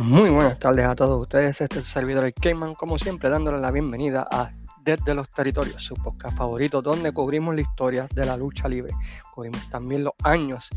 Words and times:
Muy 0.00 0.30
buenas 0.30 0.58
tardes 0.58 0.86
a 0.86 0.94
todos 0.94 1.20
ustedes. 1.20 1.60
Este 1.60 1.78
es 1.78 1.84
su 1.84 1.90
servidor, 1.90 2.24
el 2.24 2.32
Cayman, 2.32 2.74
como 2.74 2.98
siempre, 2.98 3.28
dándole 3.28 3.58
la 3.58 3.70
bienvenida 3.70 4.26
a 4.32 4.50
Desde 4.82 5.14
los 5.14 5.28
Territorios, 5.28 5.84
su 5.84 5.92
podcast 5.94 6.38
favorito, 6.38 6.80
donde 6.80 7.12
cubrimos 7.12 7.54
la 7.54 7.60
historia 7.60 8.08
de 8.14 8.24
la 8.24 8.34
lucha 8.38 8.66
libre. 8.66 8.94
Cubrimos 9.30 9.68
también 9.68 10.04
los 10.04 10.14
años 10.24 10.70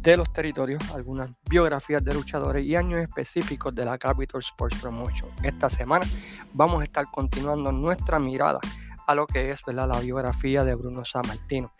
de 0.00 0.16
los 0.16 0.32
territorios, 0.32 0.82
algunas 0.90 1.30
biografías 1.48 2.02
de 2.02 2.12
luchadores 2.12 2.66
y 2.66 2.74
años 2.74 3.00
específicos 3.00 3.72
de 3.72 3.84
la 3.84 3.98
Capital 3.98 4.40
Sports 4.40 4.80
Promotion. 4.80 5.30
Esta 5.44 5.70
semana 5.70 6.04
vamos 6.52 6.80
a 6.80 6.84
estar 6.84 7.06
continuando 7.12 7.70
nuestra 7.70 8.18
mirada 8.18 8.58
a 9.06 9.14
lo 9.14 9.28
que 9.28 9.52
es 9.52 9.60
la 9.68 9.86
biografía 10.00 10.64
de 10.64 10.74
Bruno 10.74 11.04
Sammartino. 11.04 11.72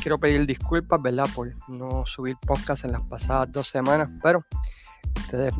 Quiero 0.00 0.20
pedir 0.20 0.46
disculpas 0.46 1.00
por 1.34 1.52
no 1.66 2.06
subir 2.06 2.36
podcast 2.46 2.84
en 2.84 2.92
las 2.92 3.02
pasadas 3.10 3.50
dos 3.50 3.66
semanas, 3.66 4.08
pero 4.22 4.44
ustedes 5.16 5.52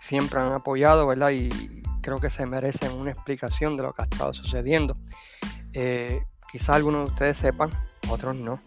siempre 0.00 0.40
han 0.40 0.52
apoyado, 0.52 1.06
¿verdad? 1.06 1.30
Y 1.30 1.48
creo 2.00 2.18
que 2.18 2.30
se 2.30 2.46
merecen 2.46 2.98
una 2.98 3.12
explicación 3.12 3.76
de 3.76 3.84
lo 3.84 3.92
que 3.92 4.02
ha 4.02 4.04
estado 4.06 4.34
sucediendo. 4.34 4.96
Eh, 5.72 6.24
quizá 6.50 6.74
algunos 6.74 7.04
de 7.04 7.12
ustedes 7.12 7.36
sepan, 7.36 7.70
otros 8.08 8.34
no. 8.34 8.60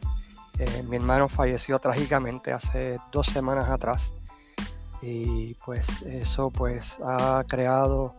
Eh, 0.59 0.83
mi 0.87 0.97
hermano 0.97 1.27
falleció 1.27 1.79
trágicamente 1.79 2.53
hace 2.53 2.97
dos 3.11 3.25
semanas 3.25 3.69
atrás 3.69 4.13
y 5.01 5.55
pues 5.65 6.03
eso 6.03 6.51
pues 6.51 6.95
ha 7.03 7.43
creado 7.47 8.15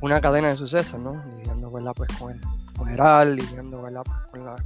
una 0.00 0.20
cadena 0.20 0.48
de 0.48 0.56
sucesos, 0.56 0.98
¿no? 0.98 1.22
Lidiando, 1.36 1.70
¿verdad? 1.70 1.92
Pues 1.94 2.10
con 2.18 2.32
el 2.32 2.40
funeral, 2.74 3.36
lidiando, 3.36 3.82
¿verdad? 3.82 4.02
Pues, 4.04 4.42
con, 4.42 4.44
la, 4.46 4.64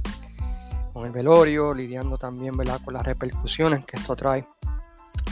con 0.93 1.05
el 1.05 1.11
velorio, 1.11 1.73
lidiando 1.73 2.17
también, 2.17 2.55
¿verdad? 2.55 2.79
Con 2.83 2.93
las 2.93 3.05
repercusiones 3.05 3.85
que 3.85 3.97
esto 3.97 4.15
trae 4.15 4.47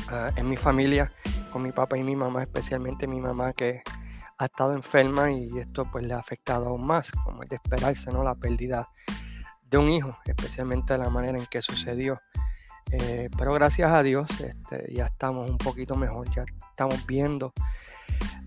ah, 0.10 0.30
en 0.36 0.50
mi 0.50 0.58
familia 0.58 1.10
con 1.56 1.64
mi 1.64 1.72
papá 1.72 1.98
y 1.98 2.04
mi 2.04 2.18
mamá, 2.18 2.42
especialmente 2.42 3.08
mi 3.08 3.22
mamá 3.22 3.54
que 3.54 3.82
ha 4.38 4.46
estado 4.46 4.74
enferma 4.74 5.32
y 5.32 5.58
esto 5.58 5.86
pues 5.86 6.06
le 6.06 6.14
ha 6.14 6.18
afectado 6.18 6.68
aún 6.68 6.86
más, 6.86 7.10
como 7.24 7.44
es 7.44 7.50
de 7.50 7.56
esperarse, 7.56 8.12
¿no? 8.12 8.26
La 8.26 8.36
pérdida 8.36 8.90
de 9.64 9.78
un 9.78 9.90
hijo, 9.90 10.18
especialmente 10.26 10.92
de 10.92 11.00
la 11.00 11.10
manera 11.10 11.38
en 11.38 11.46
que 11.46 11.62
sucedió. 11.62 12.20
Eh, 12.92 13.30
pero 13.38 13.54
gracias 13.54 13.90
a 13.90 14.04
Dios 14.04 14.30
este, 14.42 14.94
ya 14.94 15.06
estamos 15.06 15.50
un 15.50 15.58
poquito 15.58 15.96
mejor, 15.96 16.28
ya 16.36 16.44
estamos 16.72 17.08
viendo 17.08 17.54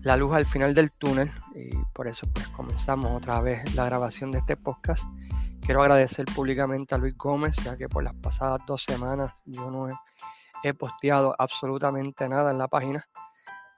la 0.03 0.15
luz 0.15 0.31
al 0.33 0.45
final 0.45 0.75
del 0.75 0.91
túnel 0.91 1.31
y 1.55 1.75
por 1.91 2.07
eso 2.07 2.27
pues 2.31 2.47
comenzamos 2.49 3.09
otra 3.09 3.41
vez 3.41 3.73
la 3.73 3.85
grabación 3.85 4.29
de 4.29 4.37
este 4.37 4.55
podcast. 4.55 5.03
Quiero 5.61 5.81
agradecer 5.81 6.25
públicamente 6.25 6.93
a 6.93 6.99
Luis 6.99 7.17
Gómez, 7.17 7.55
ya 7.63 7.75
que 7.75 7.89
por 7.89 8.03
las 8.03 8.13
pasadas 8.13 8.61
dos 8.67 8.83
semanas 8.83 9.31
yo 9.47 9.71
no 9.71 9.89
he 9.89 9.93
he 10.63 10.73
posteado 10.73 11.35
absolutamente 11.37 12.27
nada 12.27 12.51
en 12.51 12.57
la 12.57 12.67
página 12.67 13.07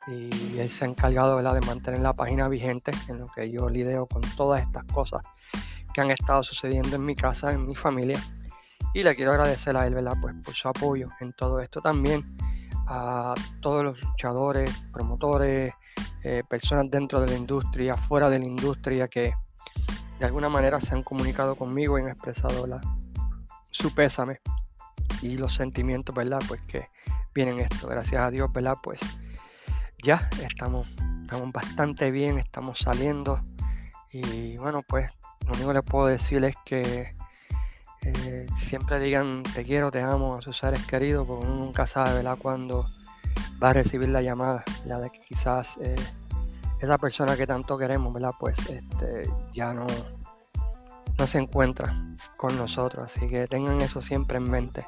y 0.07 0.57
él 0.57 0.69
se 0.69 0.85
ha 0.85 0.87
encargado 0.87 1.37
de 1.37 1.61
mantener 1.61 1.99
la 1.99 2.13
página 2.13 2.47
vigente 2.47 2.91
en 3.07 3.19
lo 3.19 3.27
que 3.27 3.51
yo 3.51 3.69
lidio 3.69 4.07
con 4.07 4.21
todas 4.35 4.61
estas 4.61 4.83
cosas 4.85 5.25
que 5.93 6.01
han 6.01 6.09
estado 6.09 6.41
sucediendo 6.41 6.95
en 6.95 7.05
mi 7.05 7.15
casa, 7.15 7.51
en 7.51 7.67
mi 7.67 7.75
familia. 7.75 8.19
Y 8.93 9.03
le 9.03 9.15
quiero 9.15 9.31
agradecer 9.31 9.77
a 9.77 9.85
él 9.85 9.93
¿verdad? 9.93 10.13
Pues 10.21 10.35
por 10.43 10.55
su 10.55 10.67
apoyo 10.67 11.09
en 11.19 11.33
todo 11.33 11.59
esto 11.59 11.81
también 11.81 12.35
a 12.87 13.33
todos 13.61 13.83
los 13.83 14.01
luchadores, 14.01 14.83
promotores, 14.91 15.73
eh, 16.23 16.43
personas 16.49 16.89
dentro 16.89 17.21
de 17.21 17.27
la 17.27 17.37
industria, 17.37 17.95
fuera 17.95 18.29
de 18.29 18.39
la 18.39 18.45
industria 18.45 19.07
que 19.07 19.33
de 20.19 20.25
alguna 20.25 20.49
manera 20.49 20.79
se 20.81 20.93
han 20.93 21.03
comunicado 21.03 21.55
conmigo 21.55 21.97
y 21.97 22.01
han 22.01 22.09
expresado 22.09 22.67
su 23.71 23.93
pésame 23.93 24.41
y 25.21 25.37
los 25.37 25.55
sentimientos, 25.55 26.15
¿verdad? 26.15 26.39
Pues 26.47 26.61
que 26.67 26.89
vienen 27.33 27.59
esto. 27.59 27.87
Gracias 27.87 28.21
a 28.21 28.31
Dios, 28.31 28.51
¿verdad? 28.51 28.77
Pues 28.81 28.99
ya 30.03 30.29
estamos, 30.41 30.89
estamos 31.21 31.51
bastante 31.51 32.11
bien, 32.11 32.39
estamos 32.39 32.79
saliendo. 32.79 33.41
Y 34.11 34.57
bueno, 34.57 34.83
pues 34.83 35.09
lo 35.45 35.53
único 35.53 35.67
que 35.69 35.73
les 35.75 35.83
puedo 35.83 36.07
decir 36.07 36.43
es 36.43 36.55
que 36.65 37.15
eh, 38.01 38.47
siempre 38.55 38.99
digan 38.99 39.43
te 39.43 39.63
quiero, 39.63 39.91
te 39.91 40.01
amo 40.01 40.37
a 40.37 40.41
sus 40.41 40.57
seres 40.57 40.85
queridos, 40.85 41.27
porque 41.27 41.45
uno 41.45 41.55
nunca 41.55 41.87
sabe, 41.87 42.15
¿verdad? 42.15 42.37
Cuando 42.39 42.89
va 43.61 43.69
a 43.69 43.73
recibir 43.73 44.09
la 44.09 44.21
llamada, 44.21 44.63
la 44.85 44.99
de 44.99 45.11
que 45.11 45.21
quizás 45.21 45.77
eh, 45.81 45.95
esa 46.79 46.97
persona 46.97 47.37
que 47.37 47.45
tanto 47.45 47.77
queremos, 47.77 48.11
¿verdad? 48.13 48.31
Pues 48.39 48.57
este, 48.69 49.29
ya 49.53 49.73
no, 49.73 49.85
no 51.17 51.27
se 51.27 51.39
encuentra 51.39 51.95
con 52.37 52.55
nosotros. 52.57 53.11
Así 53.15 53.27
que 53.27 53.47
tengan 53.47 53.81
eso 53.81 54.01
siempre 54.01 54.37
en 54.37 54.49
mente. 54.49 54.87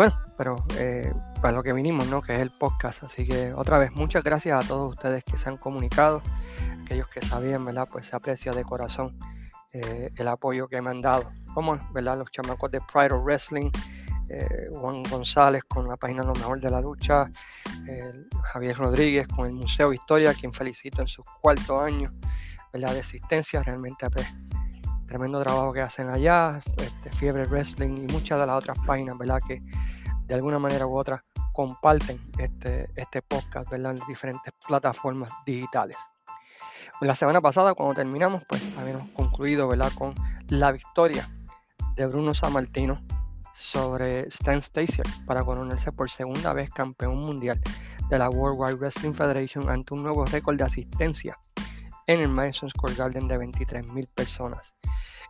Bueno, 0.00 0.16
pero 0.38 0.64
eh, 0.78 1.12
para 1.42 1.52
lo 1.52 1.62
que 1.62 1.74
vinimos, 1.74 2.06
¿no? 2.08 2.22
Que 2.22 2.34
es 2.34 2.40
el 2.40 2.50
podcast. 2.50 3.04
Así 3.04 3.26
que 3.26 3.52
otra 3.52 3.76
vez, 3.76 3.92
muchas 3.92 4.24
gracias 4.24 4.64
a 4.64 4.66
todos 4.66 4.92
ustedes 4.92 5.22
que 5.24 5.36
se 5.36 5.48
han 5.50 5.58
comunicado, 5.58 6.22
aquellos 6.82 7.06
que 7.08 7.20
sabían, 7.20 7.66
¿verdad? 7.66 7.86
Pues 7.92 8.06
se 8.06 8.16
aprecia 8.16 8.50
de 8.52 8.64
corazón 8.64 9.18
eh, 9.74 10.10
el 10.16 10.28
apoyo 10.28 10.68
que 10.68 10.80
me 10.80 10.88
han 10.88 11.02
dado. 11.02 11.30
Como, 11.52 11.78
¿verdad? 11.92 12.16
Los 12.16 12.30
chamacos 12.30 12.70
de 12.70 12.80
Pride 12.80 13.12
of 13.12 13.24
Wrestling, 13.24 13.70
eh, 14.30 14.70
Juan 14.72 15.02
González 15.02 15.64
con 15.64 15.86
la 15.86 15.98
página 15.98 16.22
Lo 16.22 16.32
Mejor 16.32 16.62
de 16.62 16.70
la 16.70 16.80
Lucha, 16.80 17.30
Javier 18.54 18.78
Rodríguez 18.78 19.28
con 19.28 19.48
el 19.48 19.52
Museo 19.52 19.92
Historia, 19.92 20.32
quien 20.32 20.54
felicito 20.54 21.02
en 21.02 21.08
su 21.08 21.22
cuarto 21.42 21.78
año 21.78 22.08
¿verdad? 22.72 22.94
de 22.94 23.00
existencia. 23.00 23.62
Realmente 23.62 24.08
pues, 24.08 24.26
tremendo 25.10 25.42
trabajo 25.42 25.72
que 25.72 25.80
hacen 25.80 26.08
allá, 26.08 26.60
este, 26.76 27.10
Fiebre 27.10 27.44
Wrestling 27.46 28.08
y 28.08 28.12
muchas 28.12 28.38
de 28.38 28.46
las 28.46 28.56
otras 28.56 28.78
páginas, 28.86 29.18
¿verdad? 29.18 29.40
Que 29.44 29.60
de 30.24 30.34
alguna 30.36 30.60
manera 30.60 30.86
u 30.86 30.96
otra 30.96 31.24
comparten 31.52 32.20
este, 32.38 32.88
este 32.94 33.20
podcast, 33.20 33.68
¿verdad? 33.68 33.96
En 33.98 34.06
diferentes 34.06 34.54
plataformas 34.68 35.32
digitales. 35.44 35.96
La 37.00 37.16
semana 37.16 37.40
pasada, 37.40 37.74
cuando 37.74 37.96
terminamos, 37.96 38.44
pues 38.48 38.62
habíamos 38.78 39.10
concluido, 39.10 39.66
¿verdad? 39.66 39.90
Con 39.98 40.14
la 40.48 40.70
victoria 40.70 41.28
de 41.96 42.06
Bruno 42.06 42.32
Sammartino 42.32 42.94
sobre 43.52 44.28
Stan 44.28 44.62
Stasiak 44.62 45.24
para 45.24 45.42
coronarse 45.42 45.90
por 45.90 46.08
segunda 46.08 46.52
vez 46.52 46.70
campeón 46.70 47.16
mundial 47.16 47.60
de 48.08 48.16
la 48.16 48.30
World 48.30 48.60
Wide 48.60 48.74
Wrestling 48.76 49.14
Federation 49.14 49.68
ante 49.70 49.92
un 49.92 50.04
nuevo 50.04 50.24
récord 50.24 50.56
de 50.56 50.64
asistencia 50.64 51.36
en 52.10 52.22
el 52.22 52.28
Madison 52.28 52.68
Square 52.68 52.96
Garden 52.96 53.28
de 53.28 53.38
23.000 53.38 54.08
personas. 54.12 54.74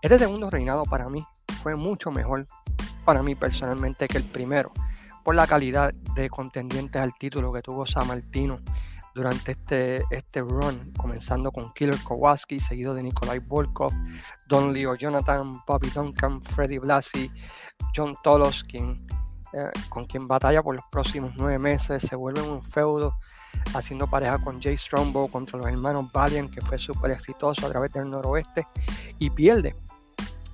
Este 0.01 0.19
segundo 0.19 0.49
reinado 0.49 0.85
para 0.85 1.11
mí 1.11 1.23
fue 1.63 1.77
mucho 1.77 2.11
mejor 2.11 2.47
para 3.05 3.23
mí 3.23 3.35
personalmente 3.35 4.09
que 4.09 4.17
el 4.17 4.25
primero, 4.25 4.73
por 5.23 5.35
la 5.35 5.47
calidad 5.47 5.93
de 6.15 6.31
contendientes 6.31 7.03
al 7.03 7.13
título 7.19 7.53
que 7.53 7.61
tuvo 7.61 7.85
San 7.85 8.07
Martino 8.07 8.61
durante 9.15 9.53
este, 9.53 10.05
este 10.11 10.41
run, 10.41 10.91
comenzando 10.97 11.53
con 11.53 11.71
Killer 11.75 12.03
Kowalski, 12.03 12.59
seguido 12.59 12.95
de 12.95 13.03
Nikolai 13.03 13.41
Volkov, 13.41 13.93
Don 14.49 14.73
Leo 14.73 14.95
Jonathan, 14.95 15.61
Bobby 15.67 15.91
Duncan, 15.91 16.41
Freddy 16.41 16.79
Blasi, 16.79 17.31
John 17.95 18.15
Tolos, 18.23 18.65
quien, 18.65 18.95
eh, 19.53 19.71
con 19.89 20.07
quien 20.07 20.29
batalla 20.29 20.63
por 20.63 20.77
los 20.77 20.85
próximos 20.91 21.33
nueve 21.37 21.59
meses, 21.59 22.03
se 22.03 22.15
vuelve 22.15 22.41
un 22.43 22.63
feudo 22.63 23.17
haciendo 23.75 24.07
pareja 24.07 24.39
con 24.39 24.63
Jay 24.63 24.77
Strongbow 24.77 25.29
contra 25.31 25.59
los 25.59 25.67
hermanos 25.67 26.11
Valiant, 26.13 26.53
que 26.53 26.61
fue 26.61 26.79
súper 26.79 27.11
exitoso 27.11 27.67
a 27.67 27.71
través 27.71 27.93
del 27.93 28.09
noroeste, 28.09 28.67
y 29.19 29.31
pierde 29.31 29.75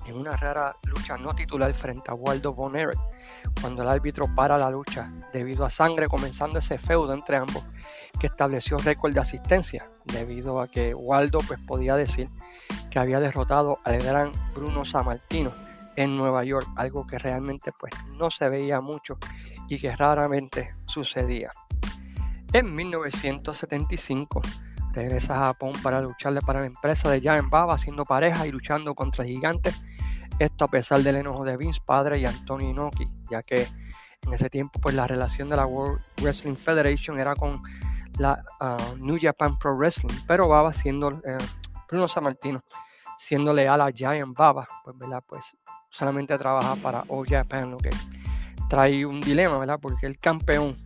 en 0.07 0.15
una 0.15 0.35
rara 0.35 0.75
lucha 0.83 1.17
no 1.17 1.33
titular 1.35 1.73
frente 1.73 2.09
a 2.09 2.15
Waldo 2.15 2.53
Von 2.53 2.73
cuando 3.61 3.83
el 3.83 3.89
árbitro 3.89 4.25
para 4.33 4.57
la 4.57 4.69
lucha 4.69 5.11
debido 5.33 5.65
a 5.65 5.69
sangre, 5.69 6.07
comenzando 6.07 6.59
ese 6.59 6.77
feudo 6.77 7.13
entre 7.13 7.37
ambos, 7.37 7.63
que 8.19 8.27
estableció 8.27 8.77
récord 8.77 9.13
de 9.13 9.19
asistencia, 9.19 9.89
debido 10.05 10.59
a 10.59 10.67
que 10.67 10.95
Waldo 10.95 11.39
pues, 11.45 11.59
podía 11.59 11.95
decir 11.95 12.29
que 12.89 12.99
había 12.99 13.19
derrotado 13.19 13.79
al 13.83 13.99
gran 13.99 14.31
Bruno 14.53 14.85
Sammartino 14.85 15.66
en 15.97 16.15
Nueva 16.15 16.43
York, 16.45 16.67
algo 16.75 17.05
que 17.05 17.17
realmente 17.17 17.73
pues, 17.77 17.91
no 18.13 18.31
se 18.31 18.47
veía 18.47 18.79
mucho 18.79 19.17
y 19.67 19.79
que 19.79 19.93
raramente 19.93 20.75
sucedía. 20.85 21.49
En 22.53 22.73
1975 22.73 24.41
regresa 24.93 25.35
a 25.35 25.45
Japón 25.47 25.73
para 25.83 25.99
lucharle 25.99 26.39
para 26.41 26.61
la 26.61 26.67
empresa 26.67 27.09
de 27.09 27.19
Giant 27.19 27.49
Baba, 27.49 27.73
haciendo 27.73 28.05
pareja 28.05 28.47
y 28.47 28.51
luchando 28.51 28.95
contra 28.95 29.25
gigantes. 29.25 29.81
Esto 30.39 30.65
a 30.65 30.67
pesar 30.67 30.99
del 30.99 31.17
enojo 31.17 31.43
de 31.43 31.57
Vince 31.57 31.81
padre 31.83 32.19
y 32.19 32.25
Antonio 32.25 32.69
Inoki, 32.69 33.09
ya 33.29 33.41
que 33.41 33.67
en 34.21 34.33
ese 34.33 34.49
tiempo 34.49 34.79
pues 34.79 34.93
la 34.93 35.07
relación 35.07 35.49
de 35.49 35.57
la 35.57 35.65
World 35.65 35.99
Wrestling 36.21 36.55
Federation 36.55 37.19
era 37.19 37.35
con 37.35 37.61
la 38.19 38.43
uh, 38.61 38.95
New 38.97 39.17
Japan 39.19 39.57
Pro 39.57 39.75
Wrestling, 39.75 40.13
pero 40.27 40.47
Baba 40.47 40.73
siendo 40.73 41.11
eh, 41.25 41.37
Bruno 41.89 42.07
Sammartino 42.07 42.63
siendo 43.19 43.53
leal 43.53 43.81
a 43.81 43.91
Giant 43.91 44.35
Baba, 44.35 44.67
pues 44.83 44.97
verdad, 44.97 45.23
pues 45.25 45.57
solamente 45.89 46.37
trabaja 46.37 46.75
para 46.75 47.03
All 47.07 47.27
Japan, 47.27 47.71
lo 47.71 47.77
que 47.77 47.89
trae 48.69 49.05
un 49.05 49.21
dilema, 49.21 49.57
¿verdad? 49.57 49.79
Porque 49.81 50.05
el 50.05 50.17
campeón 50.19 50.77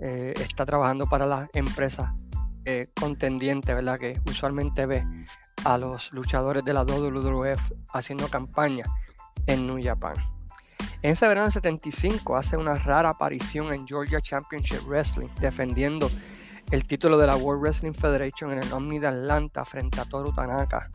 eh, 0.00 0.34
está 0.36 0.64
trabajando 0.64 1.06
para 1.06 1.26
las 1.26 1.48
empresas 1.54 2.10
eh, 2.64 2.88
contendiente, 2.98 3.74
¿verdad? 3.74 3.98
Que 3.98 4.20
usualmente 4.26 4.86
ve 4.86 5.06
a 5.64 5.78
los 5.78 6.12
luchadores 6.12 6.64
de 6.64 6.72
la 6.72 6.84
WWF 6.84 7.72
haciendo 7.92 8.28
campaña 8.28 8.84
en 9.46 9.66
New 9.66 9.82
Japan. 9.82 10.14
En 11.02 11.12
ese 11.12 11.26
verano 11.26 11.46
del 11.46 11.52
75 11.52 12.36
hace 12.36 12.56
una 12.56 12.74
rara 12.74 13.10
aparición 13.10 13.72
en 13.72 13.86
Georgia 13.86 14.20
Championship 14.20 14.86
Wrestling, 14.86 15.28
defendiendo 15.38 16.10
el 16.70 16.86
título 16.86 17.16
de 17.16 17.26
la 17.26 17.36
World 17.36 17.62
Wrestling 17.62 17.92
Federation 17.92 18.52
en 18.52 18.62
el 18.62 18.72
Omni 18.72 18.98
de 18.98 19.08
Atlanta 19.08 19.64
frente 19.64 20.00
a 20.00 20.04
Toru 20.04 20.32
Tanaka. 20.32 20.88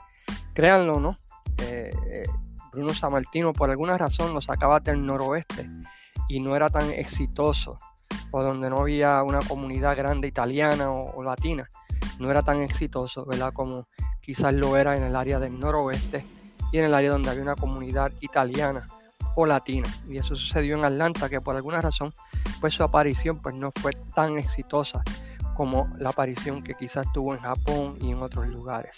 Créanlo, 0.56 1.02
¿no? 1.02 1.18
Eh, 1.58 1.92
eh, 2.10 2.24
Bruno 2.72 2.94
Sammartino 2.94 3.52
por 3.52 3.70
alguna 3.70 3.98
razón 3.98 4.34
lo 4.34 4.40
sacaba 4.40 4.80
del 4.80 5.06
noroeste 5.06 5.70
y 6.30 6.40
no 6.40 6.56
era 6.56 6.70
tan 6.70 6.92
exitoso, 6.92 7.78
o 8.32 8.42
donde 8.42 8.70
no 8.70 8.80
había 8.80 9.22
una 9.24 9.40
comunidad 9.40 9.98
grande 9.98 10.30
italiana 10.30 10.90
o, 10.90 11.22
latina, 11.24 11.68
no 12.20 12.32
era 12.32 12.42
tan 12.42 12.62
exitoso, 12.62 13.26
¿verdad? 13.26 13.52
Como 13.52 13.90
quizás 14.22 14.54
lo 14.54 14.78
era 14.78 14.96
en 14.96 15.04
el 15.04 15.18
área 15.18 15.40
del 15.40 15.60
noroeste 15.60 16.26
y 16.72 16.78
en 16.78 16.86
el 16.86 16.94
área 16.94 17.12
donde 17.12 17.32
había 17.32 17.44
una 17.44 17.58
comunidad 17.58 18.14
italiana 18.22 18.88
o 19.36 19.46
latina. 19.46 19.90
Y 20.08 20.18
eso 20.18 20.38
sucedió 20.38 20.78
en 20.78 20.86
Atlanta, 20.86 21.28
que 21.28 21.42
por 21.42 21.58
alguna 21.58 21.82
razón, 21.82 22.14
pues 22.62 22.74
su 22.74 22.84
aparición 22.84 23.42
pues 23.42 23.56
no 23.56 23.72
fue 23.82 23.92
tan 24.16 24.38
exitosa 24.38 25.04
como 25.54 25.90
la 25.98 26.12
aparición 26.12 26.64
que 26.64 26.76
quizás 26.76 27.12
tuvo 27.12 27.34
en 27.34 27.42
Japón 27.42 27.98
y 28.00 28.12
en 28.12 28.22
otros 28.22 28.48
lugares. 28.48 28.96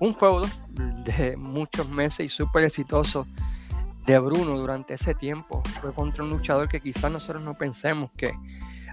Un 0.00 0.14
feudo 0.14 0.48
de 1.04 1.36
muchos 1.36 1.88
meses 1.90 2.20
y 2.20 2.28
súper 2.30 2.64
exitoso 2.64 3.26
de 4.06 4.18
Bruno 4.18 4.58
durante 4.58 4.94
ese 4.94 5.14
tiempo. 5.14 5.62
Fue 5.80 5.92
contra 5.92 6.24
un 6.24 6.30
luchador 6.30 6.68
que 6.68 6.80
quizás 6.80 7.12
nosotros 7.12 7.42
no 7.42 7.52
pensemos 7.52 8.10
que 8.16 8.32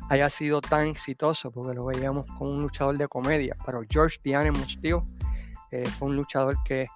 haya 0.09 0.29
sido 0.29 0.59
tan 0.59 0.87
exitoso, 0.87 1.49
porque 1.49 1.73
lo 1.73 1.85
veíamos 1.85 2.25
como 2.33 2.51
un 2.51 2.61
luchador 2.61 2.97
de 2.97 3.07
comedia, 3.07 3.55
pero 3.65 3.81
George 3.89 4.19
Diane 4.21 4.51
Steel 4.69 4.99
eh, 5.71 5.85
fue 5.97 6.09
un 6.09 6.17
luchador 6.17 6.57
que 6.65 6.87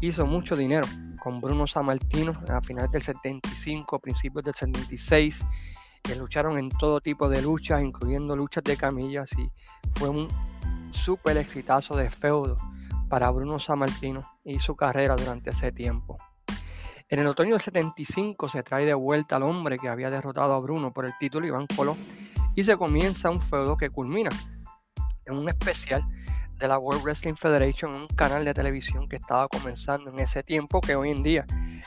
hizo 0.00 0.26
mucho 0.26 0.56
dinero 0.56 0.86
con 1.22 1.40
Bruno 1.42 1.66
Sammartino 1.66 2.32
a 2.48 2.62
finales 2.62 2.90
del 2.92 3.02
75, 3.02 3.98
principios 3.98 4.44
del 4.44 4.54
76, 4.54 5.44
que 6.02 6.16
lucharon 6.16 6.58
en 6.58 6.70
todo 6.70 7.00
tipo 7.00 7.28
de 7.28 7.40
luchas, 7.40 7.82
incluyendo 7.82 8.34
luchas 8.36 8.64
de 8.64 8.76
camillas, 8.76 9.30
y 9.38 9.50
fue 9.98 10.08
un 10.08 10.28
súper 10.90 11.36
exitazo 11.36 11.94
de 11.94 12.08
feudo 12.08 12.56
para 13.08 13.30
Bruno 13.30 13.58
Sammartino 13.58 14.28
y 14.44 14.58
su 14.58 14.76
carrera 14.76 15.16
durante 15.16 15.50
ese 15.50 15.72
tiempo. 15.72 16.18
En 17.08 17.20
el 17.20 17.26
otoño 17.26 17.52
del 17.52 17.60
75 17.60 18.48
se 18.48 18.62
trae 18.62 18.86
de 18.86 18.94
vuelta 18.94 19.36
al 19.36 19.42
hombre 19.42 19.78
que 19.78 19.88
había 19.88 20.10
derrotado 20.10 20.54
a 20.54 20.60
Bruno 20.60 20.92
por 20.92 21.04
el 21.04 21.12
título, 21.18 21.46
Iván 21.46 21.66
Colo, 21.76 21.96
y 22.54 22.64
se 22.64 22.76
comienza 22.76 23.30
un 23.30 23.40
feudo 23.40 23.76
que 23.76 23.90
culmina 23.90 24.30
en 25.26 25.36
un 25.36 25.48
especial 25.48 26.04
de 26.58 26.68
la 26.68 26.78
World 26.78 27.02
Wrestling 27.02 27.34
Federation, 27.34 27.92
un 27.92 28.06
canal 28.08 28.44
de 28.44 28.54
televisión 28.54 29.08
que 29.08 29.16
estaba 29.16 29.48
comenzando 29.48 30.10
en 30.10 30.20
ese 30.20 30.42
tiempo, 30.42 30.80
que 30.80 30.96
hoy 30.96 31.10
en 31.10 31.22
día 31.22 31.44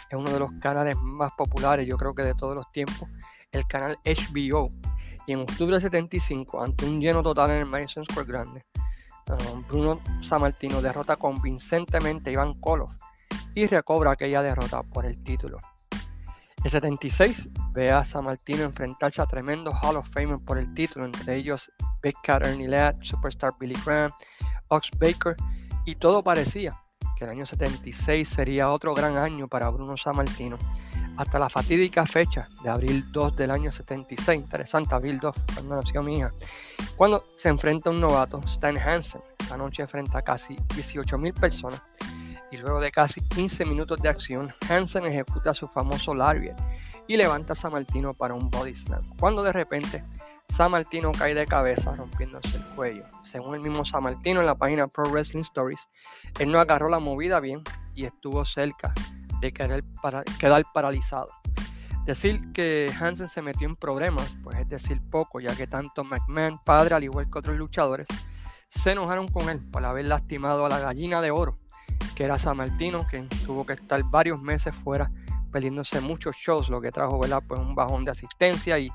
es 0.10 0.18
uno 0.18 0.30
de 0.30 0.40
los 0.40 0.52
canales 0.62 0.96
más 1.02 1.31
populares, 1.38 1.88
yo 1.88 1.98
creo 1.98 2.14
que 2.14 2.24
de 2.24 2.36
todos 2.36 2.56
los 2.56 2.69
tiempos, 2.72 3.10
el 3.52 3.66
canal 3.66 3.98
HBO. 4.06 4.68
Y 5.25 5.34
en 5.34 5.42
octubre 5.42 5.74
del 5.74 5.81
75, 5.81 6.64
ante 6.64 6.86
un 6.86 7.02
lleno 7.02 7.22
total 7.24 7.52
en 7.52 7.58
el 7.58 7.66
Madison 7.66 8.06
Square 8.06 8.28
Grande, 8.28 8.66
um, 9.29 9.63
Bruno 9.68 10.00
Sammartino 10.21 10.81
derrota 10.81 11.15
convincentemente 11.15 12.29
a 12.29 12.33
Iván 12.33 12.53
Koloff 12.53 12.94
y 13.56 13.65
recobra 13.68 14.12
aquella 14.12 14.41
derrota 14.41 14.83
por 14.83 15.06
el 15.06 15.24
título. 15.24 15.57
El 16.63 16.71
76 16.71 17.50
ve 17.74 17.91
a 17.91 18.03
Sammartino 18.03 18.63
enfrentarse 18.63 19.21
a 19.21 19.25
tremendos 19.25 19.75
Hall 19.81 19.97
of 19.97 20.09
Fame 20.09 20.38
por 20.39 20.57
el 20.57 20.74
título, 20.74 21.06
entre 21.06 21.35
ellos 21.35 21.71
Big 22.01 22.15
Cat 22.24 22.45
Ernie 22.45 22.68
Ladd, 22.68 22.95
Superstar 23.01 23.53
Billy 23.59 23.75
Graham, 23.85 24.12
Ox 24.68 24.89
Baker, 25.00 25.35
y 25.85 25.95
todo 25.95 26.21
parecía 26.21 26.81
que 27.18 27.23
el 27.23 27.31
año 27.31 27.45
76 27.45 28.27
sería 28.27 28.71
otro 28.71 28.94
gran 28.94 29.18
año 29.18 29.47
para 29.47 29.69
Bruno 29.69 29.97
Sammartino 29.97 30.57
hasta 31.18 31.40
la 31.40 31.50
fatídica 31.50 32.06
fecha 32.06 32.48
de 32.64 32.69
abril 32.69 33.04
2 33.12 33.36
del 33.36 33.52
año 33.52 33.72
76, 33.72 34.40
interesante, 34.40 34.94
abril 34.94 35.19
2, 35.19 35.36
cuando 35.54 35.75
nació 35.75 36.04
mi 36.04 36.19
hija, 36.19 36.31
cuando 36.96 37.25
se 37.36 37.50
enfrenta 37.50 37.90
un 37.90 38.00
novato, 38.00 38.40
Stan 38.46 38.78
Hansen, 38.78 39.22
la 39.50 39.58
noche 39.58 39.88
frente 39.88 40.18
a 40.18 40.22
casi 40.22 40.56
18.000 40.56 41.34
personas, 41.34 41.81
y 42.52 42.58
luego 42.58 42.80
de 42.80 42.92
casi 42.92 43.22
15 43.22 43.66
minutos 43.66 44.00
de 44.02 44.10
acción, 44.10 44.54
Hansen 44.69 45.06
ejecuta 45.06 45.54
su 45.54 45.68
famoso 45.68 46.14
lariat 46.14 46.58
y 47.08 47.18
levanta 47.18 47.54
a 47.54 47.56
Samartino 47.56 48.14
para 48.14 48.34
un 48.34 48.50
body 48.50 48.75
slam, 48.75 49.04
cuando 49.19 49.44
de 49.44 49.52
repente 49.52 50.04
Samartino 50.50 51.12
cae 51.12 51.34
de 51.34 51.46
cabeza 51.46 51.94
rompiéndose 51.94 52.58
el 52.58 52.64
cuello. 52.75 53.04
Según 53.24 53.56
el 53.56 53.62
mismo 53.62 53.86
Samartino 53.86 54.40
en 54.40 54.46
la 54.46 54.56
página 54.56 54.88
Pro 54.88 55.04
Wrestling 55.10 55.42
Stories, 55.42 55.90
él 56.40 56.52
no 56.52 56.60
agarró 56.60 56.90
la 56.90 57.00
movida 57.00 57.40
bien 57.40 57.64
y 57.94 58.06
estuvo 58.06 58.46
cerca 58.46 58.94
de 59.39 59.51
querer 59.51 59.84
para, 60.01 60.24
quedar 60.39 60.63
paralizado. 60.74 61.28
Decir 62.06 62.54
que 62.54 62.92
Hansen 63.00 63.28
se 63.28 63.42
metió 63.42 63.68
en 63.68 63.75
problemas, 63.75 64.38
pues 64.44 64.57
es 64.57 64.69
decir 64.69 65.01
poco, 65.12 65.42
ya 65.42 65.54
que 65.56 65.68
tanto 65.68 66.04
McMahon, 66.04 66.60
padre, 66.63 66.95
al 66.95 67.04
igual 67.04 67.28
que 67.30 67.39
otros 67.39 67.57
luchadores, 67.57 68.07
se 68.69 68.92
enojaron 68.92 69.28
con 69.28 69.50
él 69.50 69.60
por 69.72 69.84
haber 69.84 70.07
lastimado 70.07 70.66
a 70.66 70.69
la 70.69 70.80
gallina 70.80 71.22
de 71.22 71.31
oro, 71.31 71.60
que 72.16 72.24
era 72.24 72.39
San 72.39 72.57
Martino, 72.57 73.06
que 73.07 73.22
tuvo 73.45 73.66
que 73.66 73.74
estar 73.74 74.01
varios 74.04 74.42
meses 74.42 74.74
fuera, 74.75 75.12
perdiéndose 75.51 76.00
muchos 76.00 76.36
shows, 76.38 76.69
lo 76.69 76.80
que 76.80 76.92
trajo 76.92 77.19
¿verdad? 77.19 77.44
Pues 77.45 77.60
un 77.60 77.75
bajón 77.75 78.06
de 78.06 78.12
asistencia 78.12 78.80
y 78.80 78.90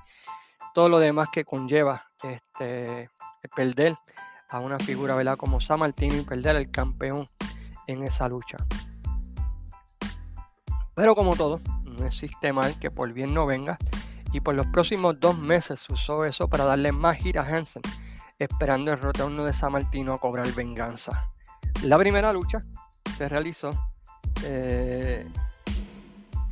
todo 0.75 0.88
lo 0.88 0.99
demás 0.99 1.29
que 1.33 1.45
conlleva 1.45 2.06
este, 2.23 3.11
perder 3.55 3.97
a 4.49 4.61
una 4.61 4.79
figura 4.79 5.15
¿verdad? 5.15 5.37
como 5.37 5.61
San 5.61 5.81
Martino 5.81 6.17
y 6.17 6.23
perder 6.23 6.56
al 6.56 6.71
campeón 6.71 7.27
en 7.87 8.03
esa 8.05 8.29
lucha. 8.29 8.56
Pero 10.94 11.15
como 11.15 11.37
todo, 11.37 11.61
no 11.85 12.06
existe 12.06 12.53
mal 12.53 12.79
que 12.79 12.91
por 12.91 13.12
bien 13.12 13.33
no 13.35 13.47
venga. 13.47 13.79
Y 14.33 14.41
por 14.41 14.55
los 14.55 14.67
próximos 14.69 15.21
dos 15.21 15.39
meses 15.39 15.89
usó 15.91 16.25
eso 16.25 16.49
para 16.49 16.65
darle 16.65 16.91
más 16.91 17.19
gira 17.19 17.43
a 17.43 17.47
Hansen, 17.47 17.83
esperando 18.39 18.93
el 18.93 19.00
retorno 19.00 19.44
de 19.44 19.53
San 19.53 19.73
Martino 19.73 20.15
a 20.15 20.19
cobrar 20.19 20.50
venganza. 20.53 21.31
La 21.85 21.99
primera 21.99 22.33
lucha 22.33 22.65
se 23.17 23.29
realizó 23.29 23.71
eh, 24.44 25.27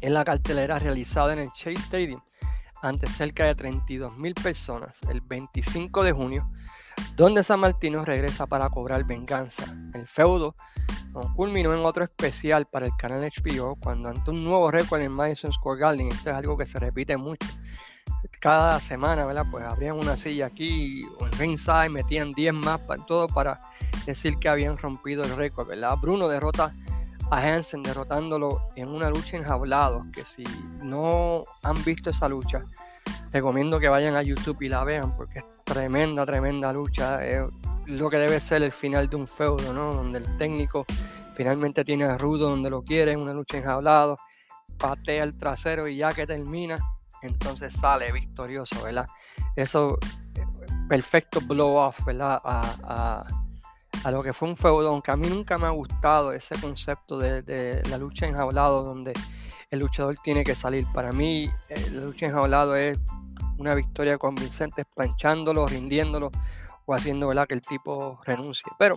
en 0.00 0.14
la 0.14 0.24
cartelera 0.24 0.78
realizada 0.78 1.32
en 1.32 1.40
el 1.40 1.52
Chase 1.52 1.72
Stadium 1.72 2.20
ante 2.82 3.06
cerca 3.06 3.44
de 3.44 3.54
32 3.54 4.16
mil 4.16 4.34
personas 4.34 4.98
el 5.08 5.20
25 5.20 6.02
de 6.02 6.12
junio, 6.12 6.50
donde 7.16 7.42
San 7.42 7.60
Martino 7.60 8.04
regresa 8.04 8.46
para 8.46 8.68
cobrar 8.70 9.04
venganza. 9.04 9.64
El 9.94 10.06
feudo 10.06 10.54
culminó 11.34 11.74
en 11.74 11.84
otro 11.84 12.04
especial 12.04 12.66
para 12.66 12.86
el 12.86 12.92
canal 12.96 13.20
HBO 13.20 13.76
cuando 13.76 14.08
ante 14.08 14.30
un 14.30 14.44
nuevo 14.44 14.70
récord 14.70 15.00
en 15.00 15.12
Madison 15.12 15.52
Square 15.52 15.80
Garden. 15.80 16.08
Esto 16.08 16.30
es 16.30 16.36
algo 16.36 16.56
que 16.56 16.66
se 16.66 16.78
repite 16.78 17.16
mucho. 17.16 17.46
Cada 18.40 18.80
semana, 18.80 19.26
¿verdad? 19.26 19.46
Pues 19.50 19.64
abrían 19.64 19.96
una 19.96 20.16
silla 20.16 20.46
aquí 20.46 21.04
o 21.18 21.26
en 21.26 21.32
ringside, 21.32 21.88
metían 21.88 22.32
10 22.32 22.54
más, 22.54 22.80
para, 22.80 23.04
todo 23.06 23.26
para 23.26 23.60
decir 24.06 24.38
que 24.38 24.48
habían 24.48 24.76
rompido 24.76 25.22
el 25.24 25.36
récord, 25.36 25.68
¿verdad? 25.68 25.96
Bruno 26.00 26.28
derrota 26.28 26.72
a 27.30 27.36
Hansen 27.36 27.82
derrotándolo 27.82 28.60
en 28.76 28.88
una 28.88 29.08
lucha 29.08 29.36
enjaulado, 29.36 30.04
que 30.12 30.24
si 30.24 30.44
no 30.82 31.44
han 31.62 31.82
visto 31.84 32.10
esa 32.10 32.28
lucha, 32.28 32.62
recomiendo 33.32 33.78
que 33.78 33.88
vayan 33.88 34.16
a 34.16 34.22
YouTube 34.22 34.62
y 34.62 34.68
la 34.68 34.84
vean 34.84 35.16
porque 35.16 35.40
es 35.40 35.44
tremenda, 35.64 36.26
tremenda 36.26 36.72
lucha. 36.72 37.20
Lo 37.90 38.10
que 38.10 38.18
debe 38.18 38.40
ser 38.40 38.62
el 38.62 38.72
final 38.72 39.08
de 39.08 39.16
un 39.16 39.26
feudo, 39.26 39.72
¿no? 39.72 39.94
Donde 39.94 40.18
el 40.18 40.36
técnico 40.36 40.86
finalmente 41.34 41.84
tiene 41.84 42.04
a 42.04 42.16
Rudo 42.18 42.50
donde 42.50 42.70
lo 42.70 42.82
quiere, 42.82 43.16
una 43.16 43.32
lucha 43.32 43.58
enjaulado, 43.58 44.18
patea 44.78 45.24
el 45.24 45.36
trasero 45.36 45.88
y 45.88 45.96
ya 45.96 46.12
que 46.12 46.26
termina, 46.26 46.76
entonces 47.22 47.72
sale 47.74 48.12
victorioso, 48.12 48.82
¿verdad? 48.82 49.06
Eso, 49.56 49.98
perfecto 50.88 51.40
blow 51.40 51.76
off, 51.76 52.04
¿verdad? 52.04 52.40
A, 52.44 53.24
lo 54.10 54.22
que 54.22 54.32
fue 54.32 54.48
un 54.48 54.56
feudo, 54.56 54.88
aunque 54.88 55.10
a 55.10 55.16
mí 55.16 55.28
nunca 55.28 55.58
me 55.58 55.66
ha 55.66 55.70
gustado 55.70 56.32
ese 56.32 56.58
concepto 56.58 57.18
de, 57.18 57.42
de 57.42 57.82
la 57.90 57.98
lucha 57.98 58.26
enjaulado 58.26 58.82
donde 58.82 59.12
el 59.70 59.78
luchador 59.78 60.16
tiene 60.22 60.42
que 60.42 60.54
salir. 60.54 60.86
Para 60.92 61.12
mí, 61.12 61.50
eh, 61.68 61.90
la 61.92 62.04
lucha 62.04 62.26
enjaulado 62.26 62.74
es 62.76 62.98
una 63.58 63.74
victoria 63.74 64.16
convincente, 64.16 64.84
planchándolo, 64.84 65.66
rindiéndolo 65.66 66.30
haciendo 66.94 67.28
¿verdad? 67.28 67.46
que 67.46 67.54
el 67.54 67.60
tipo 67.60 68.20
renuncie. 68.26 68.70
Pero 68.78 68.94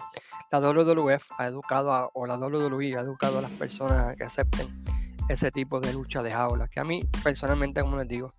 la 0.52 0.60
WWF 0.60 1.32
ha 1.38 1.48
educado, 1.48 1.94
a, 1.94 2.10
o 2.14 2.26
la 2.26 2.38
WWE 2.38 2.98
ha 2.98 3.02
educado 3.02 3.40
a 3.40 3.42
las 3.42 3.52
personas 3.52 4.16
que 4.16 4.24
acepten 4.24 4.84
ese 5.30 5.52
tipo 5.52 5.80
de 5.80 5.94
lucha 5.94 6.22
de 6.22 6.32
jaula, 6.32 6.68
que 6.68 6.80
a 6.80 6.84
mí 6.84 7.02
personalmente, 7.24 7.82
como 7.82 7.98
les 7.98 8.08
digo, 8.08 8.30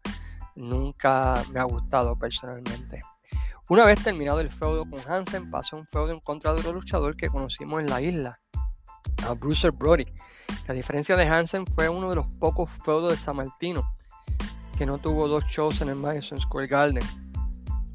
nunca 0.55 1.43
me 1.53 1.61
ha 1.61 1.65
gustado 1.65 2.17
personalmente. 2.17 3.03
Una 3.69 3.87
vez 3.87 4.03
terminado 4.03 4.41
el 4.41 4.51
feudo 4.51 4.85
con 4.89 5.01
Hansen, 5.09 5.51
pasó 5.51 5.77
un 5.77 5.87
feudo 5.87 6.11
en 6.11 6.21
contra 6.21 6.53
de 6.53 6.61
otro 6.61 6.75
luchador 6.75 7.17
que 7.17 7.29
conocimos 7.29 7.81
en 7.81 7.87
la 7.87 8.03
isla, 8.03 8.41
a 9.27 9.33
Bruiser 9.33 9.73
Brody. 9.73 10.07
La 10.69 10.75
diferencia 10.75 11.17
de 11.17 11.27
Hansen 11.27 11.67
fue 11.67 11.89
uno 11.89 12.11
de 12.11 12.17
los 12.17 12.27
pocos 12.37 12.71
feudos 12.85 13.13
de 13.13 13.19
San 13.19 13.37
Martino 13.37 13.83
que 14.77 14.87
no 14.87 14.99
tuvo 14.99 15.29
dos 15.29 15.45
shows 15.45 15.81
en 15.81 15.89
el 15.89 15.97
Madison 15.97 16.41
Square 16.41 16.67
Garden. 16.67 17.24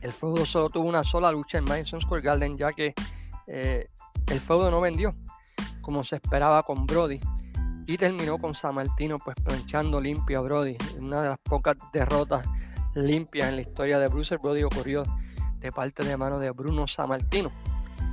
El 0.01 0.13
feudo 0.13 0.45
solo 0.45 0.69
tuvo 0.69 0.87
una 0.87 1.03
sola 1.03 1.31
lucha 1.31 1.57
en 1.57 1.65
Madison 1.65 2.01
Square 2.01 2.23
Garden, 2.23 2.57
ya 2.57 2.71
que 2.73 2.93
eh, 3.47 3.89
el 4.27 4.39
feudo 4.39 4.71
no 4.71 4.81
vendió 4.81 5.15
como 5.81 6.03
se 6.03 6.17
esperaba 6.17 6.63
con 6.63 6.85
Brody 6.85 7.19
y 7.87 7.97
terminó 7.97 8.37
con 8.37 8.53
San 8.53 8.75
Martino 8.75 9.17
pues 9.17 9.35
planchando 9.43 9.99
limpio 9.99 10.39
a 10.39 10.41
Brody. 10.41 10.77
Una 10.99 11.23
de 11.23 11.29
las 11.29 11.39
pocas 11.39 11.75
derrotas 11.91 12.45
limpias 12.93 13.49
en 13.49 13.55
la 13.55 13.61
historia 13.61 13.97
de 13.97 14.07
Bruce 14.07 14.37
Brody 14.37 14.63
ocurrió 14.63 15.03
de 15.57 15.71
parte 15.71 16.05
de 16.05 16.15
mano 16.15 16.39
de 16.39 16.51
Bruno 16.51 16.87
Sammartino. 16.87 17.51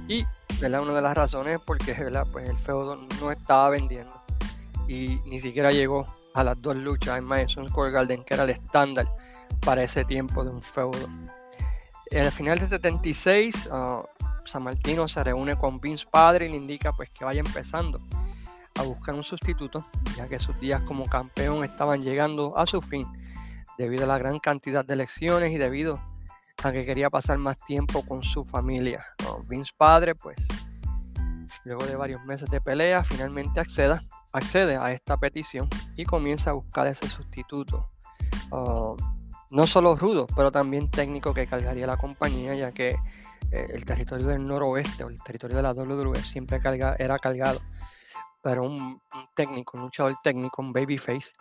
Y 0.08 0.24
¿verdad? 0.60 0.82
una 0.82 0.94
de 0.94 1.02
las 1.02 1.14
razones 1.14 1.56
es 1.56 1.60
porque. 1.60 1.94
Pues 2.32 2.48
el 2.48 2.58
feudo 2.58 2.96
no 3.20 3.30
estaba 3.30 3.70
vendiendo 3.70 4.22
y 4.88 5.20
ni 5.26 5.40
siquiera 5.40 5.70
llegó 5.70 6.06
a 6.34 6.44
las 6.44 6.60
dos 6.60 6.76
luchas 6.76 7.18
en 7.18 7.24
Madison 7.24 7.68
Square 7.68 7.92
Garden, 7.92 8.24
que 8.24 8.34
era 8.34 8.44
el 8.44 8.50
estándar 8.50 9.08
para 9.60 9.82
ese 9.82 10.04
tiempo 10.04 10.44
de 10.44 10.50
un 10.50 10.62
feudo. 10.62 11.06
Al 12.12 12.30
final 12.30 12.58
de 12.58 12.68
76, 12.68 13.66
uh, 13.66 14.02
San 14.44 14.62
Martino 14.62 15.08
se 15.08 15.24
reúne 15.24 15.56
con 15.56 15.80
Vince 15.80 16.06
Padre 16.10 16.46
y 16.46 16.50
le 16.50 16.56
indica 16.56 16.92
pues 16.92 17.10
que 17.10 17.24
vaya 17.24 17.40
empezando 17.40 18.00
a 18.76 18.82
buscar 18.82 19.14
un 19.14 19.24
sustituto, 19.24 19.86
ya 20.16 20.28
que 20.28 20.38
sus 20.38 20.58
días 20.60 20.82
como 20.82 21.06
campeón 21.06 21.64
estaban 21.64 22.02
llegando 22.02 22.56
a 22.56 22.66
su 22.66 22.80
fin 22.80 23.06
debido 23.78 24.04
a 24.04 24.06
la 24.06 24.18
gran 24.18 24.38
cantidad 24.38 24.84
de 24.84 24.94
elecciones 24.94 25.52
y 25.52 25.58
debido 25.58 25.98
a 26.62 26.72
que 26.72 26.86
quería 26.86 27.10
pasar 27.10 27.38
más 27.38 27.56
tiempo 27.64 28.04
con 28.06 28.22
su 28.22 28.44
familia. 28.44 29.04
Vince 29.48 29.72
Padre, 29.76 30.14
pues, 30.14 30.36
luego 31.64 31.84
de 31.86 31.96
varios 31.96 32.24
meses 32.24 32.48
de 32.50 32.60
pelea, 32.60 33.02
finalmente 33.04 33.60
acceda, 33.60 34.02
accede 34.32 34.76
a 34.76 34.92
esta 34.92 35.16
petición 35.16 35.68
y 35.96 36.04
comienza 36.04 36.50
a 36.50 36.54
buscar 36.54 36.86
ese 36.86 37.08
sustituto. 37.08 37.90
Uh, 38.50 38.96
no 39.50 39.66
solo 39.66 39.96
rudo, 39.96 40.26
pero 40.34 40.50
también 40.50 40.90
técnico 40.90 41.32
que 41.32 41.46
cargaría 41.46 41.86
la 41.86 41.96
compañía, 41.96 42.54
ya 42.54 42.72
que 42.72 42.96
eh, 43.50 43.66
el 43.70 43.84
territorio 43.84 44.26
del 44.26 44.46
noroeste 44.46 45.04
o 45.04 45.08
el 45.08 45.22
territorio 45.22 45.56
de 45.56 45.62
la 45.62 45.72
WWE 45.72 46.22
siempre 46.22 46.60
era 46.98 47.18
cargado 47.18 47.60
pero 48.46 48.62
un, 48.62 49.02
técnico, 49.34 49.76
un 49.76 49.82
luchador 49.82 50.14
técnico, 50.22 50.62
un 50.62 50.72
babyface, 50.72 51.32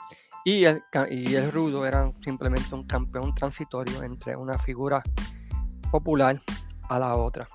y 0.43 0.63
el, 0.63 0.81
y 1.11 1.35
el 1.35 1.51
rudo 1.51 1.85
era 1.85 2.11
simplemente 2.19 2.73
un 2.73 2.87
campeón 2.87 3.35
transitorio 3.35 4.01
entre 4.01 4.35
una 4.35 4.57
figura 4.57 5.03
popular 5.91 6.41
a 6.89 6.97
la 6.97 7.15
otra. 7.15 7.45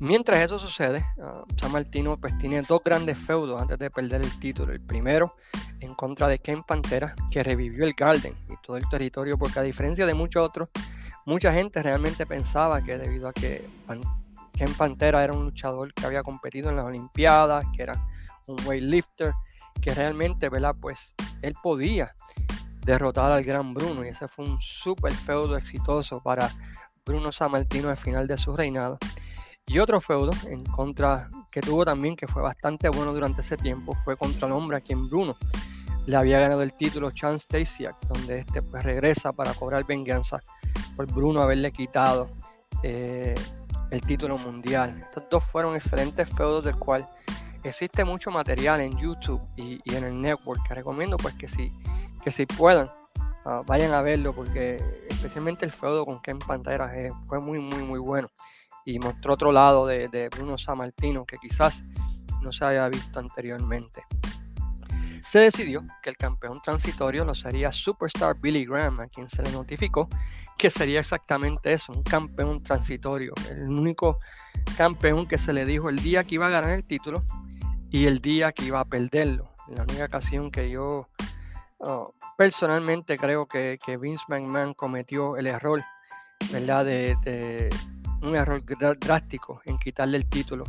Mientras 0.00 0.40
eso 0.40 0.58
sucede, 0.60 1.04
uh, 1.16 1.44
San 1.58 1.72
Martino 1.72 2.16
pues 2.16 2.36
tiene 2.38 2.62
dos 2.62 2.82
grandes 2.84 3.18
feudos 3.18 3.60
antes 3.60 3.78
de 3.78 3.90
perder 3.90 4.22
el 4.22 4.38
título. 4.38 4.72
El 4.72 4.80
primero 4.80 5.34
en 5.80 5.94
contra 5.94 6.28
de 6.28 6.38
Ken 6.38 6.62
Pantera, 6.62 7.14
que 7.30 7.42
revivió 7.42 7.84
el 7.84 7.94
Garden 7.94 8.34
y 8.48 8.54
todo 8.62 8.76
el 8.76 8.88
territorio, 8.88 9.36
porque 9.36 9.58
a 9.58 9.62
diferencia 9.62 10.06
de 10.06 10.14
muchos 10.14 10.46
otros, 10.46 10.68
mucha 11.26 11.52
gente 11.52 11.82
realmente 11.82 12.26
pensaba 12.26 12.82
que 12.82 12.96
debido 12.96 13.28
a 13.28 13.32
que 13.32 13.68
Ken 14.52 14.72
Pantera 14.74 15.24
era 15.24 15.32
un 15.32 15.44
luchador 15.46 15.92
que 15.92 16.06
había 16.06 16.22
competido 16.22 16.70
en 16.70 16.76
las 16.76 16.84
Olimpiadas, 16.84 17.66
que 17.74 17.82
era 17.82 17.94
un 18.46 18.56
weightlifter, 18.66 19.32
que 19.80 19.94
realmente, 19.94 20.48
¿verdad? 20.48 20.76
Pues 20.80 21.14
él 21.42 21.54
podía 21.62 22.14
derrotar 22.84 23.30
al 23.30 23.44
gran 23.44 23.74
Bruno 23.74 24.04
y 24.04 24.08
ese 24.08 24.28
fue 24.28 24.44
un 24.46 24.60
súper 24.60 25.12
feudo 25.12 25.56
exitoso 25.56 26.22
para 26.22 26.50
Bruno 27.04 27.32
Sammartino 27.32 27.90
al 27.90 27.96
final 27.96 28.26
de 28.26 28.36
su 28.36 28.56
reinado. 28.56 28.98
Y 29.68 29.78
otro 29.78 30.00
feudo 30.00 30.30
en 30.46 30.64
contra 30.64 31.28
que 31.52 31.60
tuvo 31.60 31.84
también, 31.84 32.16
que 32.16 32.26
fue 32.26 32.40
bastante 32.40 32.88
bueno 32.88 33.12
durante 33.12 33.42
ese 33.42 33.56
tiempo, 33.56 33.94
fue 34.04 34.16
contra 34.16 34.48
el 34.48 34.54
hombre 34.54 34.78
a 34.78 34.80
quien 34.80 35.08
Bruno 35.08 35.36
le 36.06 36.16
había 36.16 36.40
ganado 36.40 36.62
el 36.62 36.72
título 36.72 37.10
Chance 37.10 37.44
Stasiak, 37.44 38.00
donde 38.08 38.38
este 38.38 38.62
pues 38.62 38.82
regresa 38.82 39.30
para 39.30 39.52
cobrar 39.52 39.84
venganza 39.84 40.42
por 40.96 41.06
Bruno 41.06 41.42
haberle 41.42 41.70
quitado 41.70 42.30
eh, 42.82 43.34
el 43.90 44.00
título 44.00 44.38
mundial. 44.38 45.02
Estos 45.04 45.28
dos 45.28 45.44
fueron 45.44 45.76
excelentes 45.76 46.26
feudos 46.30 46.64
del 46.64 46.76
cual 46.76 47.06
existe 47.62 48.04
mucho 48.04 48.30
material 48.30 48.80
en 48.80 48.96
YouTube 48.96 49.42
y, 49.56 49.80
en 49.94 50.04
el 50.04 50.20
network 50.20 50.66
que 50.66 50.74
recomiendo 50.74 51.18
pues 51.18 51.34
que 51.34 51.46
si, 51.46 51.70
que 52.24 52.30
si 52.30 52.46
puedan 52.46 52.90
ah, 53.44 53.62
vayan 53.66 53.92
a 53.92 54.00
verlo 54.00 54.32
porque 54.32 54.82
especialmente 55.10 55.66
el 55.66 55.72
feudo 55.72 56.06
con 56.06 56.22
Ken 56.22 56.38
Pantera 56.38 56.90
eh, 56.94 57.10
fue 57.26 57.40
muy 57.40 57.58
muy 57.58 57.82
muy 57.82 57.98
bueno 57.98 58.30
y 58.88 58.98
mostró 58.98 59.34
otro 59.34 59.52
lado 59.52 59.86
de, 59.86 60.30
Bruno 60.34 60.56
Sammartino 60.56 61.26
que 61.26 61.36
quizás 61.36 61.84
no 62.40 62.50
se 62.52 62.64
haya 62.64 62.88
visto 62.88 63.18
anteriormente. 63.18 64.02
Se 65.30 65.40
decidió 65.40 65.84
que 66.02 66.08
el 66.08 66.16
campeón 66.16 66.62
transitorio 66.62 67.26
lo 67.26 67.34
sería 67.34 67.70
Superstar 67.70 68.40
Billy 68.40 68.64
Graham, 68.64 69.00
a 69.00 69.06
quien 69.06 69.28
se 69.28 69.42
le 69.42 69.52
notificó 69.52 70.08
que 70.56 70.70
sería 70.70 71.00
exactamente 71.00 71.70
eso, 71.70 71.92
un 71.92 72.02
campeón 72.02 72.62
transitorio, 72.62 73.34
el 73.50 73.68
único 73.68 74.20
campeón 74.78 75.28
que 75.28 75.36
se 75.36 75.52
le 75.52 75.66
dijo 75.66 75.90
el 75.90 75.98
día 75.98 76.24
que 76.24 76.36
iba 76.36 76.46
a 76.46 76.50
ganar 76.50 76.72
el 76.72 76.84
título 76.84 77.22
y 77.90 78.06
el 78.06 78.20
día 78.20 78.52
que 78.52 78.64
iba 78.64 78.80
a 78.80 78.86
perderlo. 78.86 79.50
La 79.68 79.82
única 79.82 80.06
ocasión 80.06 80.50
que 80.50 80.70
yo 80.70 81.10
oh, 81.80 82.14
personalmente 82.38 83.18
creo 83.18 83.46
que, 83.46 83.76
Vince 84.00 84.24
McMahon 84.28 84.72
cometió 84.72 85.36
el 85.36 85.46
error, 85.46 85.84
¿verdad? 86.50 86.86
De, 86.86 87.68
un 88.22 88.36
error 88.36 88.62
drástico 88.98 89.60
en 89.64 89.78
quitarle 89.78 90.16
el 90.16 90.26
título 90.26 90.64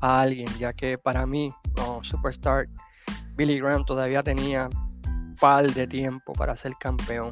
a 0.00 0.20
alguien, 0.20 0.48
ya 0.58 0.72
que 0.72 0.98
para 0.98 1.26
mí, 1.26 1.52
oh, 1.78 2.02
Superstar 2.02 2.68
Billy 3.34 3.58
Graham 3.58 3.84
todavía 3.84 4.22
tenía 4.22 4.68
par 5.40 5.72
de 5.72 5.86
tiempo 5.86 6.32
para 6.32 6.54
ser 6.56 6.72
campeón. 6.78 7.30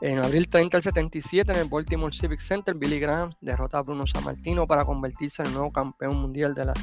En 0.00 0.22
abril 0.22 0.48
30 0.48 0.76
del 0.76 0.82
77, 0.82 1.52
en 1.52 1.58
el 1.58 1.68
Baltimore 1.68 2.14
Civic 2.14 2.40
Center, 2.40 2.74
Billy 2.74 2.98
Graham 2.98 3.30
derrota 3.40 3.78
a 3.78 3.82
Bruno 3.82 4.06
Sammartino 4.06 4.66
para 4.66 4.84
convertirse 4.84 5.42
en 5.42 5.48
el 5.48 5.54
nuevo 5.54 5.72
campeón 5.72 6.20
mundial 6.20 6.54
de 6.54 6.66
la 6.66 6.74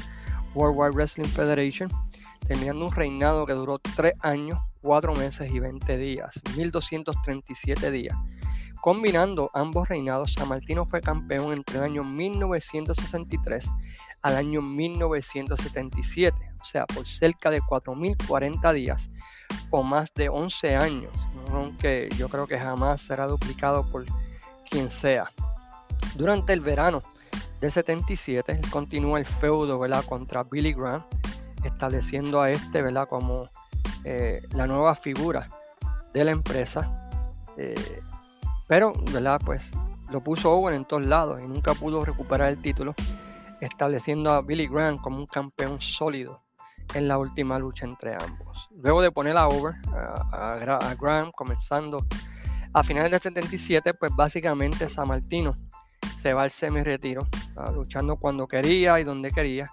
World 0.54 0.76
Wide 0.76 0.90
Wrestling 0.90 1.28
Federation, 1.28 1.88
terminando 2.46 2.86
un 2.86 2.92
reinado 2.92 3.46
que 3.46 3.52
duró 3.52 3.78
3 3.78 4.14
años, 4.20 4.58
4 4.82 5.14
meses 5.14 5.52
y 5.52 5.60
20 5.60 5.96
días, 5.96 6.40
1237 6.56 7.90
días. 7.90 8.16
Combinando 8.84 9.50
ambos 9.54 9.88
reinados, 9.88 10.34
Sammartino 10.34 10.84
fue 10.84 11.00
campeón 11.00 11.54
entre 11.54 11.78
el 11.78 11.84
año 11.84 12.04
1963 12.04 13.64
al 14.20 14.36
año 14.36 14.60
1977 14.60 16.52
o 16.60 16.64
sea, 16.66 16.84
por 16.84 17.08
cerca 17.08 17.48
de 17.48 17.62
4.040 17.62 18.74
días 18.74 19.08
o 19.70 19.82
más 19.82 20.12
de 20.12 20.28
11 20.28 20.76
años, 20.76 21.10
aunque 21.50 22.10
yo 22.18 22.28
creo 22.28 22.46
que 22.46 22.58
jamás 22.58 23.00
será 23.00 23.26
duplicado 23.26 23.90
por 23.90 24.04
quien 24.68 24.90
sea. 24.90 25.32
Durante 26.14 26.52
el 26.52 26.60
verano 26.60 27.00
del 27.62 27.72
77, 27.72 28.52
él 28.52 28.70
continúa 28.70 29.18
el 29.18 29.24
feudo 29.24 29.78
¿verdad? 29.78 30.04
contra 30.04 30.42
Billy 30.42 30.74
Graham, 30.74 31.06
estableciendo 31.64 32.38
a 32.42 32.50
este 32.50 32.82
¿verdad? 32.82 33.08
como 33.08 33.48
eh, 34.04 34.42
la 34.52 34.66
nueva 34.66 34.94
figura 34.94 35.48
de 36.12 36.22
la 36.22 36.32
empresa. 36.32 37.08
Eh, 37.56 38.02
pero, 38.66 38.92
¿verdad? 39.12 39.40
Pues 39.44 39.70
lo 40.10 40.22
puso 40.22 40.52
Owen 40.52 40.74
en 40.74 40.84
todos 40.84 41.06
lados 41.06 41.40
y 41.40 41.44
nunca 41.46 41.74
pudo 41.74 42.04
recuperar 42.04 42.50
el 42.50 42.60
título, 42.60 42.94
estableciendo 43.60 44.32
a 44.32 44.42
Billy 44.42 44.66
Graham 44.66 44.98
como 44.98 45.18
un 45.18 45.26
campeón 45.26 45.80
sólido 45.80 46.42
en 46.94 47.08
la 47.08 47.18
última 47.18 47.58
lucha 47.58 47.86
entre 47.86 48.14
ambos. 48.14 48.68
Luego 48.76 49.02
de 49.02 49.10
poner 49.10 49.36
a 49.36 49.48
Over, 49.48 49.74
a, 50.32 50.94
Graham, 50.94 51.32
comenzando 51.32 52.06
a 52.72 52.82
finales 52.82 53.10
del 53.10 53.20
77, 53.20 53.94
pues 53.94 54.14
básicamente 54.14 54.88
San 54.88 55.08
Martino 55.08 55.56
se 56.20 56.32
va 56.32 56.42
al 56.42 56.50
semi-retiro, 56.50 57.26
luchando 57.74 58.16
cuando 58.16 58.46
quería 58.46 58.98
y 59.00 59.04
donde 59.04 59.30
quería, 59.30 59.70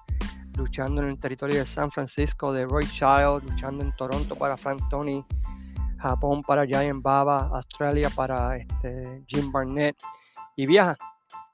luchando 0.58 1.02
en 1.02 1.10
el 1.10 1.18
territorio 1.18 1.58
de 1.60 1.66
San 1.66 1.92
Francisco 1.92 2.52
de 2.52 2.66
Roy 2.66 2.86
Child, 2.88 3.44
luchando 3.44 3.84
en 3.84 3.96
Toronto 3.96 4.36
para 4.36 4.58
Frank 4.58 4.82
Tony, 4.90 5.26
Japón 6.02 6.42
para 6.42 6.66
Giant 6.66 7.02
Baba, 7.02 7.50
Australia 7.54 8.10
para 8.10 8.58
este, 8.58 9.24
Jim 9.28 9.52
Barnett 9.52 9.96
y 10.56 10.66
viaja 10.66 10.98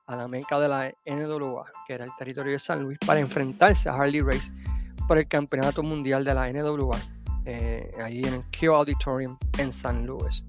a 0.06 0.16
la 0.16 0.28
meca 0.28 0.58
de 0.58 0.70
la 0.70 0.94
NWA, 1.06 1.66
que 1.86 1.94
era 1.94 2.06
el 2.06 2.12
territorio 2.18 2.54
de 2.54 2.60
San 2.60 2.82
Luis, 2.82 2.98
para 3.06 3.20
enfrentarse 3.20 3.90
a 3.90 3.94
Harley 3.94 4.22
Race 4.22 4.52
por 5.06 5.18
el 5.18 5.28
Campeonato 5.28 5.84
Mundial 5.84 6.24
de 6.24 6.34
la 6.34 6.50
NWA, 6.50 6.98
eh, 7.46 7.92
ahí 8.02 8.22
en 8.22 8.36
el 8.36 8.44
Q 8.58 8.74
Auditorium 8.74 9.38
en 9.58 9.74
San 9.74 10.06
Luis. 10.06 10.46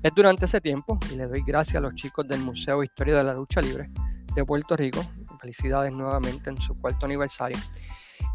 Es 0.00 0.12
durante 0.14 0.44
ese 0.44 0.60
tiempo, 0.60 0.98
y 1.12 1.16
le 1.16 1.26
doy 1.26 1.42
gracias 1.42 1.76
a 1.76 1.80
los 1.80 1.94
chicos 1.94 2.28
del 2.28 2.40
Museo 2.40 2.80
de 2.80 2.86
Historia 2.86 3.16
de 3.16 3.24
la 3.24 3.34
Lucha 3.34 3.60
Libre 3.60 3.90
de 4.34 4.44
Puerto 4.44 4.76
Rico, 4.76 5.02
felicidades 5.40 5.94
nuevamente 5.96 6.50
en 6.50 6.58
su 6.58 6.72
cuarto 6.80 7.06
aniversario, 7.06 7.58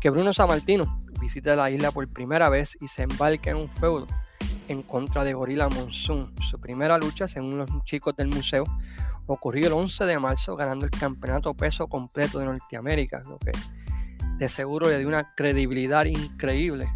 que 0.01 0.09
Bruno 0.09 0.33
Sammartino 0.33 0.99
visita 1.21 1.55
la 1.55 1.69
isla 1.69 1.91
por 1.91 2.07
primera 2.09 2.49
vez 2.49 2.77
y 2.81 2.87
se 2.87 3.03
embarca 3.03 3.51
en 3.51 3.57
un 3.57 3.69
feudo 3.69 4.07
en 4.69 4.83
contra 4.83 5.23
de 5.23 5.33
Gorilla 5.33 5.67
Monsoon. 5.67 6.33
Su 6.49 6.59
primera 6.59 6.97
lucha, 6.97 7.27
según 7.27 7.57
los 7.57 7.69
chicos 7.83 8.15
del 8.15 8.27
museo, 8.27 8.63
ocurrió 9.25 9.67
el 9.67 9.73
11 9.73 10.05
de 10.05 10.19
marzo 10.19 10.55
ganando 10.55 10.85
el 10.85 10.91
campeonato 10.91 11.53
peso 11.53 11.87
completo 11.87 12.39
de 12.39 12.45
Norteamérica, 12.45 13.21
lo 13.27 13.37
que 13.37 13.51
de 14.37 14.49
seguro 14.49 14.87
le 14.87 14.97
dio 14.99 15.07
una 15.07 15.33
credibilidad 15.35 16.05
increíble 16.05 16.89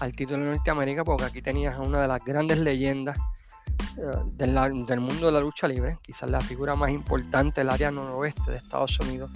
al 0.00 0.14
título 0.14 0.44
de 0.44 0.52
Norteamérica, 0.52 1.04
porque 1.04 1.24
aquí 1.24 1.42
tenías 1.42 1.74
a 1.74 1.80
una 1.80 2.02
de 2.02 2.08
las 2.08 2.24
grandes 2.24 2.58
leyendas 2.58 3.16
eh, 3.96 4.36
del, 4.36 5.00
mundo 5.00 5.26
de 5.26 5.32
la 5.32 5.40
lucha 5.40 5.68
libre, 5.68 5.98
quizás 6.02 6.28
la 6.30 6.40
figura 6.40 6.74
más 6.74 6.90
importante 6.90 7.60
del 7.60 7.70
área 7.70 7.90
noroeste 7.90 8.50
de 8.50 8.56
Estados 8.56 8.98
Unidos, 9.00 9.30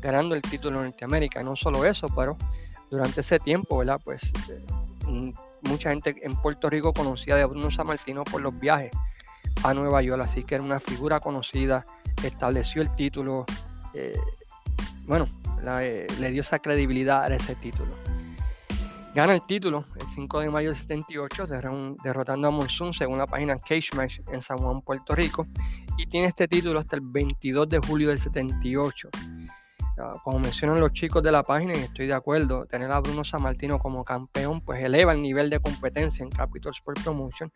ganando 0.00 0.34
el 0.34 0.42
título 0.42 0.78
de 0.78 0.84
Norteamérica. 0.86 1.40
Y 1.40 1.44
no 1.44 1.56
solo 1.56 1.84
eso, 1.84 2.06
pero 2.14 2.36
durante 2.90 3.22
ese 3.22 3.40
tiempo, 3.40 3.78
¿verdad? 3.78 4.00
Pues 4.04 4.32
eh, 4.50 5.32
mucha 5.68 5.90
gente 5.90 6.14
en 6.22 6.36
Puerto 6.36 6.70
Rico 6.70 6.92
conocía 6.92 7.36
de 7.36 7.44
Bruno 7.44 7.70
Sammartino 7.70 8.24
por 8.24 8.40
los 8.40 8.58
viajes 8.58 8.90
a 9.62 9.74
Nueva 9.74 10.02
York, 10.02 10.22
así 10.22 10.44
que 10.44 10.56
era 10.56 10.64
una 10.64 10.80
figura 10.80 11.20
conocida 11.20 11.84
estableció 12.26 12.82
el 12.82 12.90
título, 12.94 13.44
eh, 13.92 14.18
bueno, 15.06 15.28
eh, 15.80 16.06
le 16.20 16.30
dio 16.30 16.42
esa 16.42 16.58
credibilidad 16.58 17.24
a 17.24 17.34
ese 17.34 17.54
título. 17.54 17.92
Gana 19.14 19.34
el 19.34 19.46
título 19.46 19.84
el 20.00 20.06
5 20.08 20.40
de 20.40 20.50
mayo 20.50 20.68
del 20.70 20.76
78, 20.76 21.46
derrotando 22.02 22.48
a 22.48 22.50
Monsoon 22.50 22.92
según 22.92 23.18
la 23.18 23.26
página 23.26 23.56
Cage 23.58 23.90
Match 23.94 24.18
en 24.26 24.42
San 24.42 24.58
Juan, 24.58 24.80
Puerto 24.80 25.14
Rico, 25.14 25.46
y 25.96 26.06
tiene 26.06 26.26
este 26.26 26.48
título 26.48 26.80
hasta 26.80 26.96
el 26.96 27.02
22 27.04 27.68
de 27.68 27.78
julio 27.78 28.08
del 28.08 28.18
78. 28.18 29.10
Como 30.24 30.40
mencionan 30.40 30.80
los 30.80 30.92
chicos 30.92 31.22
de 31.22 31.30
la 31.30 31.42
página, 31.42 31.74
y 31.74 31.78
estoy 31.78 32.06
de 32.06 32.14
acuerdo, 32.14 32.66
tener 32.66 32.90
a 32.90 33.00
Bruno 33.00 33.22
Sammartino 33.22 33.78
como 33.78 34.02
campeón, 34.02 34.60
pues 34.60 34.82
eleva 34.82 35.12
el 35.12 35.22
nivel 35.22 35.48
de 35.50 35.60
competencia 35.60 36.24
en 36.24 36.30
Capital 36.30 36.72
Sport 36.72 37.02
Promotion. 37.04 37.52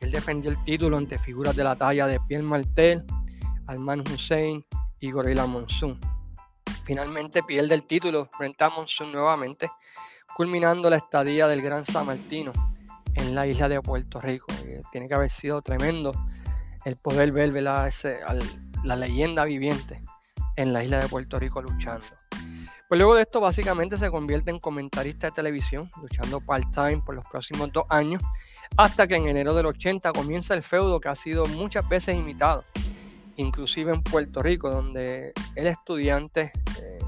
Él 0.00 0.12
defendió 0.12 0.50
el 0.50 0.62
título 0.64 0.96
ante 0.96 1.18
figuras 1.18 1.56
de 1.56 1.64
la 1.64 1.74
talla 1.74 2.06
de 2.06 2.20
Pierre 2.20 2.44
Martel, 2.44 3.04
Alman 3.66 4.00
Hussein 4.00 4.64
y 5.00 5.10
Gorilla 5.10 5.46
Monsoon. 5.46 5.98
Finalmente 6.84 7.42
pierde 7.42 7.74
el 7.74 7.84
título 7.84 8.28
frente 8.36 8.64
a 8.64 8.70
Monsoon 8.70 9.12
nuevamente 9.12 9.70
culminando 10.34 10.88
la 10.88 10.96
estadía 10.96 11.46
del 11.46 11.62
Gran 11.62 11.84
San 11.84 12.06
Martino 12.06 12.52
en 13.14 13.34
la 13.34 13.46
isla 13.46 13.68
de 13.68 13.80
Puerto 13.82 14.18
Rico. 14.18 14.46
tiene 14.90 15.08
que 15.08 15.14
haber 15.14 15.30
sido 15.30 15.60
tremendo 15.62 16.12
el 16.84 16.96
poder 16.96 17.32
ver 17.32 17.52
la 17.52 18.96
leyenda 18.96 19.44
viviente 19.44 20.02
en 20.62 20.72
la 20.72 20.84
isla 20.84 21.00
de 21.00 21.08
Puerto 21.08 21.38
Rico 21.38 21.60
luchando. 21.60 22.06
Pues 22.88 22.98
luego 22.98 23.14
de 23.14 23.22
esto 23.22 23.40
básicamente 23.40 23.96
se 23.96 24.10
convierte 24.10 24.50
en 24.50 24.58
comentarista 24.58 25.28
de 25.28 25.32
televisión, 25.32 25.90
luchando 26.00 26.40
part-time 26.40 26.98
por 26.98 27.14
los 27.14 27.26
próximos 27.26 27.72
dos 27.72 27.84
años, 27.88 28.22
hasta 28.76 29.06
que 29.06 29.16
en 29.16 29.28
enero 29.28 29.54
del 29.54 29.64
80 29.64 30.12
comienza 30.12 30.52
el 30.52 30.62
feudo 30.62 31.00
que 31.00 31.08
ha 31.08 31.14
sido 31.14 31.46
muchas 31.46 31.88
veces 31.88 32.18
imitado, 32.18 32.64
inclusive 33.36 33.94
en 33.94 34.02
Puerto 34.02 34.42
Rico, 34.42 34.70
donde 34.70 35.32
el 35.54 35.66
estudiante 35.68 36.52
eh, 36.82 36.98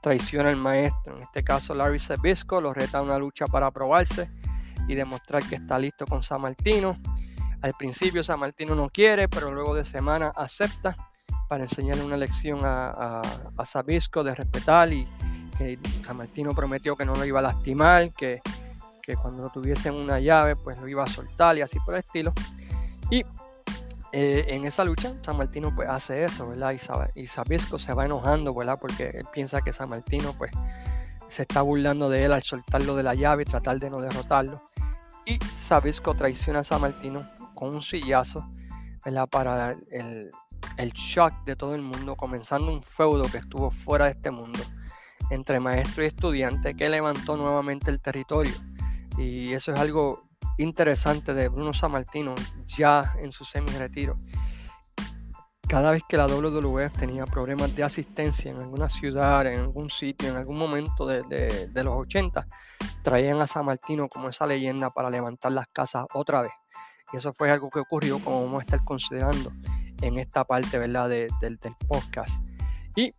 traiciona 0.00 0.48
al 0.48 0.56
maestro. 0.56 1.16
En 1.16 1.22
este 1.22 1.44
caso, 1.44 1.74
Larry 1.74 2.00
Sabisco 2.00 2.60
lo 2.60 2.74
reta 2.74 2.98
a 2.98 3.02
una 3.02 3.16
lucha 3.16 3.46
para 3.46 3.70
probarse 3.70 4.28
y 4.88 4.96
demostrar 4.96 5.44
que 5.44 5.54
está 5.54 5.78
listo 5.78 6.06
con 6.06 6.24
San 6.24 6.42
Martino. 6.42 6.98
Al 7.62 7.72
principio 7.74 8.24
San 8.24 8.40
Martino 8.40 8.74
no 8.74 8.90
quiere, 8.90 9.28
pero 9.28 9.52
luego 9.52 9.76
de 9.76 9.84
semana 9.84 10.32
acepta 10.34 10.96
para 11.54 11.62
enseñarle 11.62 12.02
una 12.02 12.16
lección 12.16 12.58
a, 12.64 13.22
a, 13.56 13.64
Sabisco 13.64 14.24
de 14.24 14.34
respetar 14.34 14.92
y 14.92 15.06
que 15.56 15.78
San 16.04 16.16
Martino 16.16 16.50
prometió 16.52 16.96
que 16.96 17.04
no 17.04 17.14
lo 17.14 17.24
iba 17.24 17.38
a 17.38 17.42
lastimar, 17.42 18.10
que, 18.10 18.42
que 19.00 19.14
cuando 19.14 19.48
tuviese 19.50 19.88
una 19.92 20.18
llave 20.18 20.56
pues 20.56 20.80
lo 20.80 20.88
iba 20.88 21.04
a 21.04 21.06
soltar 21.06 21.56
y 21.56 21.60
así 21.60 21.78
por 21.86 21.94
el 21.94 22.00
estilo. 22.00 22.32
Y 23.08 23.22
eh, 24.10 24.46
en 24.48 24.64
esa 24.64 24.82
lucha, 24.82 25.12
San 25.24 25.36
Martino 25.36 25.72
pues 25.72 25.88
hace 25.88 26.24
eso, 26.24 26.48
¿verdad? 26.48 26.74
Y, 27.14 27.28
Sabisco 27.28 27.78
se 27.78 27.92
va 27.92 28.04
enojando, 28.04 28.52
¿verdad? 28.52 28.76
Porque 28.80 29.10
él 29.10 29.26
piensa 29.32 29.62
que 29.62 29.72
San 29.72 29.88
Martino 29.88 30.34
pues 30.36 30.50
se 31.28 31.42
está 31.42 31.62
burlando 31.62 32.10
de 32.10 32.24
él 32.24 32.32
al 32.32 32.42
soltarlo 32.42 32.96
de 32.96 33.04
la 33.04 33.14
llave 33.14 33.44
y 33.44 33.46
tratar 33.46 33.78
de 33.78 33.90
no 33.90 34.00
derrotarlo. 34.00 34.60
Y 35.24 35.38
Sabisco 35.38 36.14
traiciona 36.14 36.58
a 36.58 36.64
San 36.64 36.80
Martino 36.80 37.30
con 37.54 37.72
un 37.76 37.80
sillazo, 37.80 38.44
¿verdad? 39.04 39.28
Para 39.28 39.76
el, 39.92 40.32
el 40.76 40.92
shock 40.92 41.44
de 41.44 41.56
todo 41.56 41.74
el 41.74 41.82
mundo, 41.82 42.16
comenzando 42.16 42.72
un 42.72 42.82
feudo 42.82 43.24
que 43.30 43.38
estuvo 43.38 43.70
fuera 43.70 44.06
de 44.06 44.12
este 44.12 44.30
mundo 44.30 44.60
entre 45.30 45.60
maestro 45.60 46.04
y 46.04 46.08
estudiante 46.08 46.74
que 46.74 46.88
levantó 46.88 47.36
nuevamente 47.36 47.90
el 47.90 48.00
territorio. 48.00 48.54
Y 49.16 49.52
eso 49.52 49.72
es 49.72 49.78
algo 49.78 50.24
interesante 50.58 51.34
de 51.34 51.48
Bruno 51.48 51.72
Sammartino 51.72 52.34
ya 52.66 53.14
en 53.18 53.32
su 53.32 53.44
semi-retiro. 53.44 54.16
Cada 55.66 55.90
vez 55.90 56.02
que 56.08 56.16
la 56.16 56.26
WWF 56.26 56.94
tenía 56.94 57.24
problemas 57.24 57.74
de 57.74 57.82
asistencia 57.82 58.50
en 58.50 58.58
alguna 58.58 58.88
ciudad, 58.88 59.46
en 59.46 59.60
algún 59.60 59.90
sitio, 59.90 60.28
en 60.28 60.36
algún 60.36 60.58
momento 60.58 61.06
de, 61.06 61.70
los 61.74 61.94
80, 61.96 62.46
traían 63.02 63.40
a 63.40 63.46
San 63.46 63.64
Martino 63.64 64.08
como 64.08 64.28
esa 64.28 64.46
leyenda 64.46 64.90
para 64.90 65.10
levantar 65.10 65.52
las 65.52 65.66
casas 65.68 66.04
otra 66.12 66.42
vez. 66.42 66.52
Y 67.12 67.16
eso 67.16 67.32
fue 67.32 67.50
algo 67.50 67.70
que 67.70 67.80
ocurrió, 67.80 68.18
como 68.18 68.44
vamos 68.44 68.60
a 68.60 68.64
estar 68.64 68.84
considerando 68.84 69.50
en 70.06 70.18
esta 70.18 70.44
parte 70.44 70.78
¿verdad? 70.78 71.08
del, 71.08 71.30
del 71.40 71.58
podcast. 71.88 72.46
Y 72.96 73.12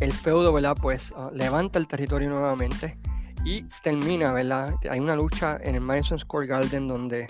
el 0.00 0.12
feudo, 0.12 0.52
¿verdad? 0.52 0.76
Pues 0.80 1.12
ah, 1.16 1.30
levanta 1.32 1.78
el 1.78 1.86
territorio 1.86 2.30
nuevamente 2.30 2.98
y 3.44 3.62
termina, 3.82 4.32
¿verdad? 4.32 4.74
Hay 4.90 4.98
una 4.98 5.14
lucha 5.14 5.58
en 5.62 5.76
el 5.76 5.80
Madison 5.80 6.18
Square 6.18 6.46
Garden 6.46 6.88
donde 6.88 7.26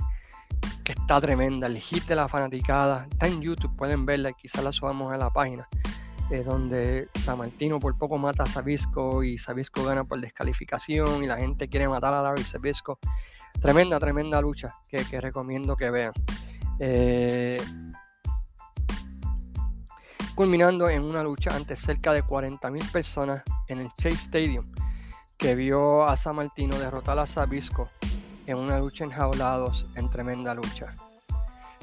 que 0.85 0.93
está 0.93 1.21
tremenda, 1.21 1.66
el 1.66 1.79
hit 1.79 2.05
de 2.05 2.16
la 2.16 2.29
fanaticada, 2.29 3.07
está 3.11 3.27
en 3.27 3.40
YouTube, 3.40 3.75
pueden 3.77 4.07
verla, 4.07 4.33
quizás 4.33 4.64
la 4.64 4.73
subamos 4.73 5.12
a 5.12 5.16
la 5.16 5.31
página, 5.31 5.69
eh, 6.31 6.43
donde 6.43 7.09
San 7.14 7.38
Martino 7.38 7.79
por 7.79 7.97
poco 7.97 8.19
mata 8.19 8.45
a 8.45 8.47
Sabisco 8.47 9.23
y 9.23 9.38
Sabisco 9.38 9.85
gana 9.85 10.05
por 10.05 10.21
descalificación 10.21 11.23
y 11.23 11.27
la 11.27 11.37
gente 11.37 11.69
quiere 11.69 11.88
matar 11.88 12.14
a 12.14 12.23
Larry 12.23 12.45
Sabisco. 12.45 12.99
Tremenda, 13.61 13.99
tremenda 13.99 14.40
lucha 14.40 14.75
que, 14.88 15.21
recomiendo 15.21 15.77
que 15.77 15.90
vean. 15.90 16.12
Eh, 16.79 17.61
culminando 20.35 20.88
en 20.88 21.03
una 21.05 21.23
lucha 21.23 21.55
ante 21.55 21.77
cerca 21.77 22.12
de 22.12 22.23
40.000 22.23 22.90
personas 22.90 23.43
en 23.69 23.81
el 23.81 23.88
Chase 23.97 24.16
Stadium 24.16 24.64
que 25.40 25.55
vio 25.55 26.05
a 26.05 26.16
San 26.16 26.37
Martino 26.37 26.79
derrotar 26.79 27.19
a 27.19 27.25
Sabisco 27.25 27.88
en 28.47 28.59
una 28.59 28.79
lucha 28.79 29.05
enjaulados 29.05 29.87
en 29.95 30.11
tremenda 30.11 30.55
lucha. 30.55 30.95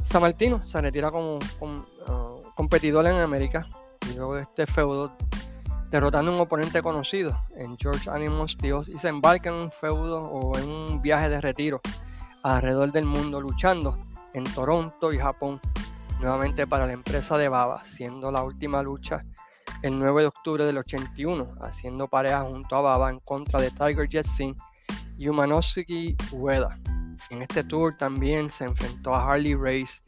San 0.04 0.22
Martino 0.22 0.62
se 0.64 0.80
retira 0.80 1.10
como, 1.10 1.38
uh, 1.38 2.54
competidor 2.56 3.08
en 3.08 3.16
América 3.16 3.68
y 4.10 4.16
luego 4.16 4.36
de 4.36 4.44
este 4.44 4.68
feudo 4.68 5.12
derrotando 5.90 6.32
a 6.32 6.36
un 6.36 6.42
oponente 6.42 6.82
conocido 6.82 7.38
en 7.56 7.78
George 7.78 8.10
Animal 8.10 8.48
Steels 8.48 8.90
y 8.90 8.98
se 9.00 9.10
embarca 9.10 9.50
en 9.50 9.56
un 9.56 9.72
feudo 9.72 10.22
o 10.22 10.58
en 10.58 10.70
un 10.70 11.02
viaje 11.02 11.30
de 11.30 11.42
retiro 11.42 11.82
alrededor 12.44 12.92
del 12.92 13.06
mundo 13.06 13.42
luchando 13.42 13.98
en 14.34 14.44
Toronto 14.44 15.12
y 15.12 15.18
Japón 15.18 15.60
nuevamente 16.20 16.68
para 16.68 16.86
la 16.86 16.94
empresa 16.94 17.38
de 17.38 17.50
Baba, 17.50 17.84
siendo 17.84 18.32
la 18.32 18.44
última 18.44 18.82
lucha 18.82 19.24
el 19.82 20.00
9 20.00 20.22
de 20.22 20.28
octubre 20.28 20.66
del 20.66 20.78
81, 20.78 21.48
haciendo 21.62 22.08
pareja 22.08 22.42
junto 22.42 22.76
a 22.76 22.82
Baba 22.82 23.10
en 23.10 23.20
contra 23.20 23.62
de 23.62 23.70
Tiger 23.70 24.08
Jetson 24.08 24.56
y 25.18 25.28
Umanosuke 25.28 26.16
Ueda. 26.32 26.80
En 27.30 27.42
este 27.42 27.64
tour 27.64 27.96
también 27.96 28.50
se 28.50 28.66
enfrentó 28.66 29.14
a 29.14 29.26
Harley 29.26 29.56
Race 29.56 30.02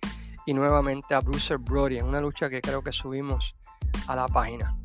y 0.45 0.54
nuevamente 0.54 1.13
a 1.13 1.19
Bruiser 1.19 1.58
Brody 1.58 1.98
en 1.98 2.08
una 2.08 2.22
lucha 2.22 2.50
que 2.50 2.62
creo 2.62 2.84
que 2.84 2.91
subimos 2.91 3.56
a 4.08 4.15
la 4.15 4.28
página. 4.28 4.76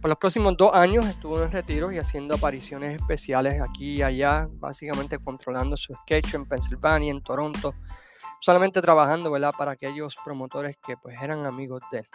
Por 0.00 0.10
los 0.10 0.18
próximos 0.18 0.56
dos 0.56 0.74
años 0.74 1.04
estuvo 1.06 1.42
en 1.42 1.50
retiro 1.50 1.90
y 1.90 1.98
haciendo 1.98 2.36
apariciones 2.36 3.00
especiales 3.00 3.60
aquí 3.60 3.96
y 3.96 4.02
allá, 4.02 4.46
básicamente 4.52 5.18
controlando 5.18 5.76
su 5.76 5.94
sketch 5.94 6.34
en 6.34 6.46
Pensilvania, 6.46 7.10
en 7.10 7.22
Toronto, 7.22 7.74
solamente 8.40 8.80
trabajando 8.80 9.30
¿verdad? 9.30 9.52
para 9.56 9.72
aquellos 9.72 10.14
promotores 10.24 10.76
que 10.86 10.96
pues 10.96 11.16
eran 11.20 11.46
amigos 11.46 11.82
de 11.90 11.98
él. 11.98 12.08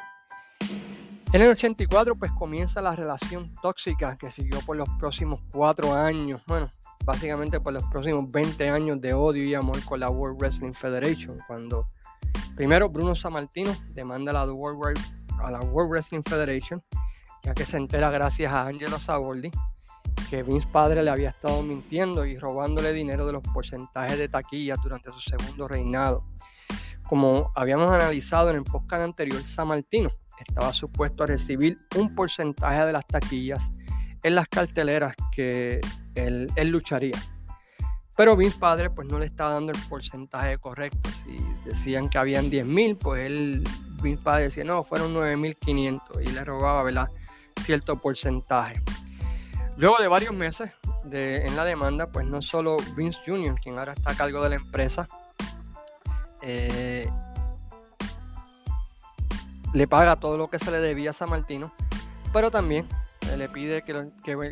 En 1.34 1.42
el 1.42 1.50
84 1.50 2.16
pues 2.16 2.32
comienza 2.34 2.82
la 2.82 2.96
relación 2.96 3.56
tóxica 3.62 4.18
que 4.18 4.30
siguió 4.30 4.60
por 4.62 4.76
los 4.76 4.90
próximos 5.00 5.40
cuatro 5.52 5.94
años, 5.94 6.42
bueno, 6.46 6.70
básicamente 7.06 7.60
por 7.62 7.74
los 7.74 7.84
próximos 7.86 8.30
20 8.32 8.70
años 8.70 9.00
de 9.00 9.14
odio 9.14 9.44
y 9.44 9.56
amor 9.56 9.84
con 9.86 10.02
la 10.02 10.10
World 10.10 10.40
Wrestling 10.40 10.74
Federation, 10.74 11.40
cuando 11.48 11.88
primero 12.56 12.90
Bruno 12.90 13.16
Sammartino 13.16 13.72
demanda 13.90 14.32
a 14.32 14.46
la 14.46 14.52
World, 14.52 15.00
a 15.42 15.52
la 15.52 15.60
World 15.60 15.92
Wrestling 15.92 16.24
Federation, 16.24 16.84
ya 17.44 17.54
que 17.54 17.64
se 17.64 17.78
entera 17.78 18.12
gracias 18.12 18.52
a 18.52 18.68
Angelo 18.68 19.00
Saboldi 19.00 19.52
que 20.32 20.44
Vince 20.44 20.68
Padre 20.72 21.04
le 21.04 21.12
había 21.12 21.28
estado 21.28 21.62
mintiendo 21.62 22.26
y 22.26 22.38
robándole 22.38 22.94
dinero 22.94 23.26
de 23.26 23.34
los 23.34 23.44
porcentajes 23.54 24.18
de 24.18 24.30
taquillas 24.30 24.80
durante 24.82 25.12
su 25.12 25.20
segundo 25.20 25.68
reinado. 25.68 26.24
Como 27.10 27.52
habíamos 27.54 27.92
analizado 27.92 28.50
en 28.50 28.56
el 28.56 28.64
podcast 28.64 29.04
anterior, 29.04 29.44
Sammartino 29.44 30.10
estaba 30.40 30.72
supuesto 30.72 31.24
a 31.24 31.26
recibir 31.26 31.76
un 31.98 32.16
porcentaje 32.16 32.86
de 32.86 32.94
las 32.94 33.06
taquillas 33.06 33.70
en 34.24 34.36
las 34.36 34.48
carteleras 34.48 35.18
que 35.34 35.82
él, 36.16 36.48
lucharía. 36.64 37.22
Pero 38.16 38.38
Vince 38.38 38.58
Padre 38.58 38.90
pues 38.90 39.10
no 39.10 39.20
le 39.20 39.26
estaba 39.26 39.56
dando 39.56 39.74
el 39.74 39.80
porcentaje 39.90 40.58
correcto. 40.60 41.10
Si 41.10 41.38
decían 41.66 42.08
que 42.08 42.18
habían 42.18 42.50
10.000, 42.50 42.98
pues 42.98 43.26
él, 43.26 43.66
Vince 44.02 44.24
Padre 44.24 44.44
decía, 44.44 44.64
no, 44.64 44.82
fueron 44.82 45.14
9.500 45.14 46.26
y 46.26 46.32
le 46.32 46.46
robaba, 46.46 46.84
¿verdad? 46.84 47.10
Cierto 47.66 48.00
porcentaje. 48.00 48.82
Luego 49.78 49.98
de 50.00 50.08
varios 50.08 50.34
meses 50.34 50.72
en 51.12 51.56
la 51.56 51.66
demanda, 51.66 52.08
pues 52.08 52.26
no 52.26 52.42
solo 52.42 52.78
Vince 52.96 53.20
Jr., 53.26 53.56
quien 53.62 53.80
ahora 53.80 53.94
está 53.94 54.12
a 54.12 54.16
cargo 54.16 54.44
de 54.44 54.50
la 54.50 54.56
empresa, 54.56 55.08
eh, 56.42 57.10
le 59.74 59.88
paga 59.88 60.18
todo 60.18 60.38
lo 60.38 60.48
que 60.48 60.60
se 60.60 60.72
le 60.72 60.80
debía 60.80 61.12
a 61.12 61.14
San 61.14 61.30
Martino, 61.30 61.72
pero 62.34 62.52
también 62.52 62.88
le 63.38 63.50
pide 63.50 63.84
que, 63.84 63.94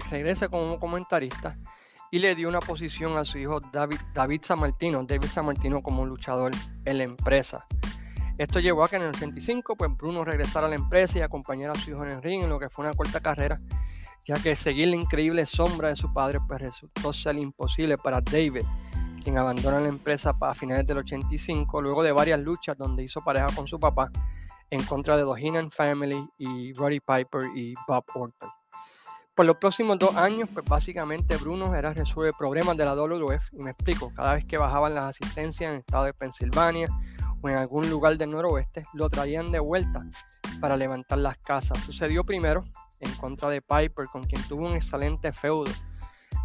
regrese 0.09 0.49
como 0.49 0.79
comentarista 0.79 1.57
y 2.11 2.19
le 2.19 2.33
dio 2.35 2.49
una 2.49 2.59
posición 2.59 3.17
a 3.17 3.25
su 3.25 3.37
hijo 3.37 3.59
David, 3.71 3.99
David 4.13 4.41
San 4.43 4.59
Martino, 4.59 5.03
David 5.03 5.27
San 5.27 5.45
Martino 5.45 5.81
como 5.83 6.05
luchador 6.05 6.51
en 6.85 6.97
la 6.97 7.03
empresa. 7.03 7.65
Esto 8.37 8.59
llevó 8.59 8.83
a 8.83 8.89
que 8.89 8.95
en 8.95 9.03
el 9.03 9.09
85 9.09 9.75
pues 9.75 9.91
Bruno 9.97 10.23
regresara 10.23 10.67
a 10.67 10.69
la 10.69 10.75
empresa 10.75 11.19
y 11.19 11.21
acompañara 11.21 11.73
a 11.73 11.75
su 11.75 11.91
hijo 11.91 12.05
en 12.05 12.11
el 12.11 12.23
ring 12.23 12.43
en 12.43 12.49
lo 12.49 12.57
que 12.57 12.69
fue 12.69 12.85
una 12.85 12.93
corta 12.93 13.19
carrera, 13.19 13.57
ya 14.25 14.35
que 14.35 14.55
seguir 14.55 14.89
la 14.89 14.95
increíble 14.95 15.45
sombra 15.45 15.89
de 15.89 15.95
su 15.95 16.13
padre 16.13 16.39
pues 16.47 16.61
resultó 16.61 17.13
ser 17.13 17.37
imposible 17.37 17.97
para 17.97 18.21
David, 18.21 18.63
quien 19.23 19.37
abandona 19.37 19.79
la 19.79 19.89
empresa 19.89 20.35
a 20.39 20.53
finales 20.53 20.85
del 20.85 20.99
85 20.99 21.81
luego 21.81 22.03
de 22.03 22.11
varias 22.11 22.39
luchas 22.39 22.77
donde 22.77 23.03
hizo 23.03 23.21
pareja 23.21 23.47
con 23.55 23.67
su 23.67 23.79
papá 23.79 24.09
en 24.69 24.83
contra 24.83 25.17
de 25.17 25.23
los 25.23 25.37
Heenan 25.37 25.71
Family 25.71 26.27
y 26.37 26.73
Roddy 26.73 26.99
Piper 26.99 27.41
y 27.55 27.73
Bob 27.87 28.05
Orton. 28.13 28.49
Por 29.35 29.45
los 29.45 29.55
próximos 29.55 29.97
dos 29.97 30.15
años, 30.15 30.49
pues 30.53 30.65
básicamente 30.65 31.37
Bruno 31.37 31.73
era 31.73 31.93
resuelve 31.93 32.33
problemas 32.37 32.75
de 32.75 32.83
la 32.83 32.93
WWF 32.93 33.53
y 33.53 33.63
me 33.63 33.71
explico, 33.71 34.11
cada 34.13 34.33
vez 34.33 34.45
que 34.45 34.57
bajaban 34.57 34.93
las 34.93 35.05
asistencias 35.05 35.69
en 35.69 35.75
el 35.75 35.79
estado 35.79 36.03
de 36.03 36.13
Pensilvania 36.13 36.87
o 37.41 37.49
en 37.49 37.55
algún 37.55 37.89
lugar 37.89 38.17
del 38.17 38.31
noroeste, 38.31 38.83
lo 38.93 39.09
traían 39.09 39.49
de 39.49 39.59
vuelta 39.59 40.05
para 40.59 40.75
levantar 40.75 41.19
las 41.19 41.37
casas. 41.37 41.79
Sucedió 41.79 42.25
primero 42.25 42.65
en 42.99 43.11
contra 43.15 43.49
de 43.49 43.61
Piper, 43.61 44.07
con 44.11 44.23
quien 44.23 44.41
tuvo 44.47 44.67
un 44.67 44.75
excelente 44.75 45.31
feudo 45.31 45.71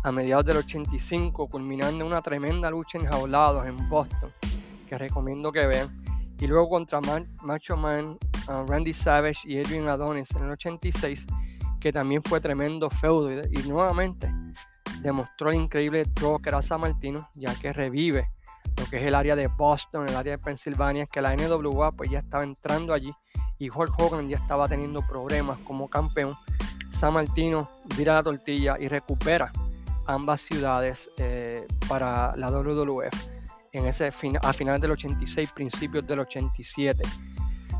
a 0.02 0.12
mediados 0.12 0.44
del 0.44 0.58
85, 0.58 1.48
culminando 1.48 2.06
una 2.06 2.20
tremenda 2.20 2.70
lucha 2.70 2.98
en 2.98 3.06
jaulados 3.06 3.66
en 3.66 3.88
Boston, 3.88 4.30
que 4.88 4.98
recomiendo 4.98 5.50
que 5.50 5.66
vean. 5.66 6.04
Y 6.38 6.46
luego 6.46 6.68
contra 6.68 7.00
Macho 7.42 7.76
Man, 7.76 8.18
uh, 8.48 8.66
Randy 8.66 8.92
Savage 8.92 9.40
y 9.44 9.58
Adrian 9.58 9.88
Adonis 9.88 10.30
en 10.32 10.44
el 10.44 10.50
86 10.50 11.26
que 11.84 11.92
también 11.92 12.22
fue 12.22 12.40
tremendo 12.40 12.88
feudo 12.88 13.30
y, 13.30 13.68
nuevamente 13.68 14.32
demostró 15.02 15.50
el 15.50 15.56
increíble 15.56 16.04
draw 16.14 16.40
que 16.40 16.48
era 16.48 16.62
San 16.62 16.80
Martino, 16.80 17.28
ya 17.34 17.54
que 17.60 17.74
revive 17.74 18.30
lo 18.76 18.86
que 18.86 18.96
es 18.96 19.02
el 19.04 19.14
área 19.14 19.36
de 19.36 19.46
Boston, 19.46 20.08
el 20.08 20.16
área 20.16 20.36
de 20.36 20.38
Pensilvania, 20.38 21.06
que 21.06 21.20
la 21.20 21.34
NWA 21.36 21.90
pues 21.92 22.10
ya 22.10 22.18
estaba 22.18 22.44
entrando 22.44 22.92
allí 22.92 23.12
y 23.58 23.70
Hulk 23.70 23.98
Hogan 23.98 24.28
ya 24.28 24.36
estaba 24.36 24.68
teniendo 24.68 25.00
problemas 25.02 25.58
como 25.60 25.88
campeón. 25.88 26.34
San 26.90 27.14
Martino 27.14 27.70
vira 27.96 28.14
la 28.14 28.22
tortilla 28.22 28.76
y 28.78 28.88
recupera 28.88 29.52
ambas 30.06 30.42
ciudades 30.42 31.10
eh, 31.18 31.66
para 31.88 32.34
la 32.36 32.50
WWF 32.50 33.34
en 33.72 33.86
ese 33.86 34.10
a 34.42 34.52
finales 34.52 34.80
del 34.80 34.92
86, 34.92 35.50
principios 35.52 36.06
del 36.06 36.20
87. 36.20 37.02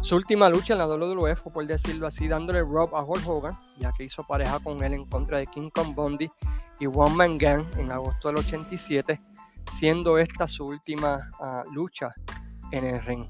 Su 0.00 0.16
última 0.16 0.50
lucha 0.50 0.74
en 0.74 0.80
la 0.80 0.86
WWF 0.86 1.40
fue, 1.40 1.52
por 1.52 1.66
decirlo 1.66 2.06
así, 2.06 2.28
dándole 2.28 2.60
rob 2.60 2.94
a 2.94 3.02
Hulk 3.02 3.26
Hogan, 3.26 3.58
ya 3.78 3.90
que 3.92 4.04
hizo 4.04 4.22
pareja 4.24 4.58
con 4.58 4.82
él 4.82 4.92
en 4.92 5.06
contra 5.06 5.38
de 5.38 5.46
King 5.46 5.70
Kong 5.70 5.94
Bundy 5.94 6.30
y 6.80 6.86
One 6.86 7.14
Man 7.14 7.38
Gang 7.38 7.64
en 7.78 7.90
agosto 7.90 8.28
del 8.28 8.38
87, 8.38 9.20
siendo 9.78 10.18
esta 10.18 10.46
su 10.46 10.64
última 10.64 11.30
ah, 11.40 11.64
lucha 11.72 12.12
en 12.70 12.86
el 12.86 13.02
ring. 13.02 13.26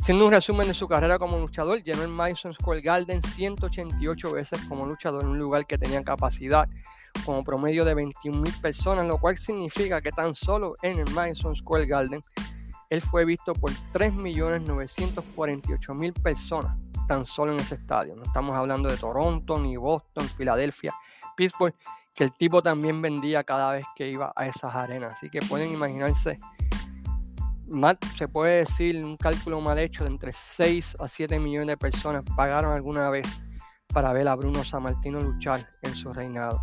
Haciendo 0.00 0.26
un 0.26 0.32
resumen 0.32 0.68
de 0.68 0.74
su 0.74 0.86
carrera 0.86 1.18
como 1.18 1.38
luchador, 1.38 1.82
llenó 1.82 2.02
el 2.02 2.08
Madison 2.08 2.54
Square 2.54 2.80
Garden 2.80 3.22
188 3.22 4.32
veces 4.32 4.60
como 4.68 4.86
luchador 4.86 5.22
en 5.22 5.30
un 5.30 5.38
lugar 5.38 5.66
que 5.66 5.76
tenía 5.76 6.02
capacidad 6.04 6.68
como 7.24 7.42
promedio 7.42 7.84
de 7.84 7.96
21.000 7.96 8.60
personas, 8.60 9.06
lo 9.06 9.18
cual 9.18 9.36
significa 9.36 10.00
que 10.00 10.12
tan 10.12 10.34
solo 10.34 10.74
en 10.82 11.00
el 11.00 11.10
Madison 11.10 11.56
Square 11.56 11.86
Garden 11.86 12.22
él 12.90 13.02
fue 13.02 13.24
visto 13.24 13.52
por 13.52 13.72
3.948.000 13.92 16.22
personas 16.22 16.78
tan 17.06 17.26
solo 17.26 17.52
en 17.52 17.60
ese 17.60 17.74
estadio. 17.74 18.14
No 18.14 18.22
estamos 18.22 18.56
hablando 18.56 18.88
de 18.88 18.96
Toronto, 18.96 19.58
ni 19.58 19.76
Boston, 19.76 20.26
Filadelfia, 20.28 20.94
Pittsburgh, 21.36 21.74
que 22.18 22.24
el 22.24 22.32
tipo 22.32 22.60
también 22.64 23.00
vendía 23.00 23.44
cada 23.44 23.70
vez 23.70 23.86
que 23.94 24.08
iba 24.08 24.32
a 24.34 24.46
esas 24.48 24.74
arenas. 24.74 25.12
Así 25.12 25.30
que 25.30 25.38
pueden 25.38 25.72
imaginarse, 25.72 26.36
se 28.16 28.26
puede 28.26 28.56
decir 28.56 29.04
un 29.04 29.16
cálculo 29.16 29.60
mal 29.60 29.78
hecho 29.78 30.02
de 30.02 30.10
entre 30.10 30.32
6 30.32 30.96
a 30.98 31.06
7 31.06 31.38
millones 31.38 31.68
de 31.68 31.76
personas 31.76 32.24
pagaron 32.36 32.72
alguna 32.72 33.08
vez 33.08 33.24
para 33.94 34.12
ver 34.12 34.26
a 34.26 34.34
Bruno 34.34 34.64
Sammartino 34.64 35.20
luchar 35.20 35.64
en 35.82 35.94
su 35.94 36.12
reinado. 36.12 36.60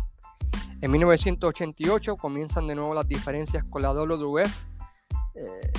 En 0.82 0.90
1988 0.90 2.18
comienzan 2.18 2.66
de 2.66 2.74
nuevo 2.74 2.92
las 2.92 3.08
diferencias 3.08 3.64
con 3.70 3.80
la 3.80 3.92
WWF. 3.92 4.54
Eh, 5.36 5.72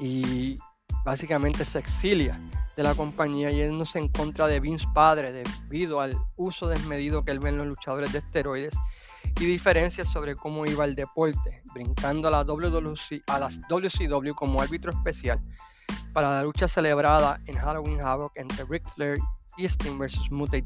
y 0.00 0.58
básicamente 1.04 1.64
se 1.64 1.78
exilia 1.78 2.40
de 2.76 2.82
la 2.82 2.94
compañía 2.94 3.50
yéndose 3.50 3.98
en 3.98 4.08
contra 4.08 4.46
de 4.46 4.60
Vince 4.60 4.86
padre 4.92 5.32
debido 5.32 6.00
al 6.00 6.16
uso 6.36 6.68
desmedido 6.68 7.24
que 7.24 7.30
él 7.30 7.38
ve 7.38 7.50
en 7.50 7.58
los 7.58 7.66
luchadores 7.66 8.12
de 8.12 8.18
esteroides 8.18 8.74
y 9.40 9.44
diferencias 9.44 10.10
sobre 10.10 10.34
cómo 10.34 10.66
iba 10.66 10.84
el 10.84 10.94
deporte, 10.94 11.62
brincando 11.72 12.28
a, 12.28 12.30
la 12.30 12.44
WWC, 12.44 13.22
a 13.26 13.38
las 13.38 13.60
WCW 13.68 14.34
como 14.34 14.60
árbitro 14.60 14.90
especial 14.90 15.40
para 16.12 16.30
la 16.30 16.42
lucha 16.42 16.68
celebrada 16.68 17.40
en 17.46 17.56
Halloween 17.56 18.00
Havoc 18.00 18.32
entre 18.36 18.64
Ric 18.64 18.88
Flair 18.94 19.18
y 19.56 19.64
Sting 19.66 19.98
vs. 19.98 20.30
Muta 20.30 20.56
y 20.56 20.64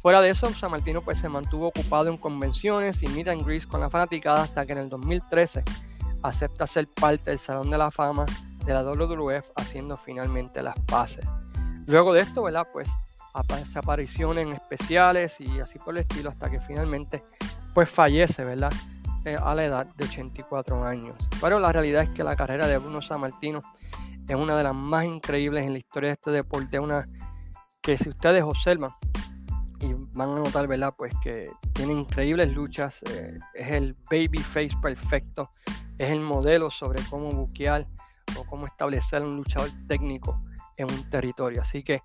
Fuera 0.00 0.20
de 0.20 0.30
eso, 0.30 0.48
San 0.50 0.70
Martino 0.70 1.02
pues, 1.02 1.18
se 1.18 1.28
mantuvo 1.28 1.68
ocupado 1.68 2.08
en 2.08 2.16
convenciones 2.16 3.02
y 3.02 3.08
meet 3.08 3.28
and 3.28 3.44
greets 3.44 3.66
con 3.66 3.80
la 3.80 3.90
fanaticada 3.90 4.42
hasta 4.42 4.64
que 4.64 4.72
en 4.72 4.78
el 4.78 4.88
2013 4.88 5.64
acepta 6.22 6.66
ser 6.66 6.88
parte 6.88 7.30
del 7.30 7.38
Salón 7.38 7.70
de 7.70 7.78
la 7.78 7.90
Fama 7.90 8.26
de 8.68 8.74
la 8.74 8.82
WWF 8.82 9.50
haciendo 9.56 9.96
finalmente 9.96 10.62
las 10.62 10.78
paces. 10.80 11.26
Luego 11.86 12.12
de 12.12 12.20
esto, 12.20 12.42
¿verdad? 12.42 12.68
Pues 12.70 12.88
apariciones 13.32 14.52
especiales 14.52 15.40
y 15.40 15.60
así 15.60 15.78
por 15.78 15.94
el 15.94 16.02
estilo 16.02 16.28
hasta 16.28 16.50
que 16.50 16.60
finalmente 16.60 17.22
pues 17.72 17.88
fallece, 17.88 18.44
¿verdad? 18.44 18.72
Eh, 19.24 19.36
a 19.40 19.54
la 19.54 19.64
edad 19.64 19.86
de 19.96 20.04
84 20.04 20.84
años. 20.84 21.16
Pero 21.40 21.58
la 21.58 21.72
realidad 21.72 22.02
es 22.02 22.10
que 22.10 22.22
la 22.22 22.36
carrera 22.36 22.66
de 22.66 22.78
Bruno 22.78 23.00
Sammartino 23.00 23.60
es 24.28 24.36
una 24.36 24.56
de 24.56 24.64
las 24.64 24.74
más 24.74 25.06
increíbles 25.06 25.64
en 25.64 25.72
la 25.72 25.78
historia 25.78 26.08
de 26.08 26.14
este 26.14 26.30
deporte, 26.30 26.78
una 26.78 27.04
que 27.80 27.96
si 27.96 28.10
ustedes 28.10 28.42
observan 28.42 28.90
y 29.80 29.94
van 30.14 30.30
a 30.30 30.36
notar, 30.36 30.66
¿verdad? 30.66 30.92
Pues 30.96 31.14
que 31.22 31.50
tiene 31.72 31.94
increíbles 31.94 32.52
luchas, 32.52 33.02
eh, 33.04 33.38
es 33.54 33.72
el 33.72 33.96
baby 34.10 34.38
face 34.38 34.76
perfecto, 34.82 35.50
es 35.96 36.10
el 36.10 36.20
modelo 36.20 36.70
sobre 36.70 37.02
cómo 37.08 37.30
buquear 37.30 37.86
o 38.36 38.44
cómo 38.44 38.66
establecer 38.66 39.22
un 39.22 39.36
luchador 39.36 39.70
técnico 39.86 40.40
en 40.76 40.90
un 40.90 41.08
territorio. 41.10 41.62
Así 41.62 41.82
que 41.82 42.02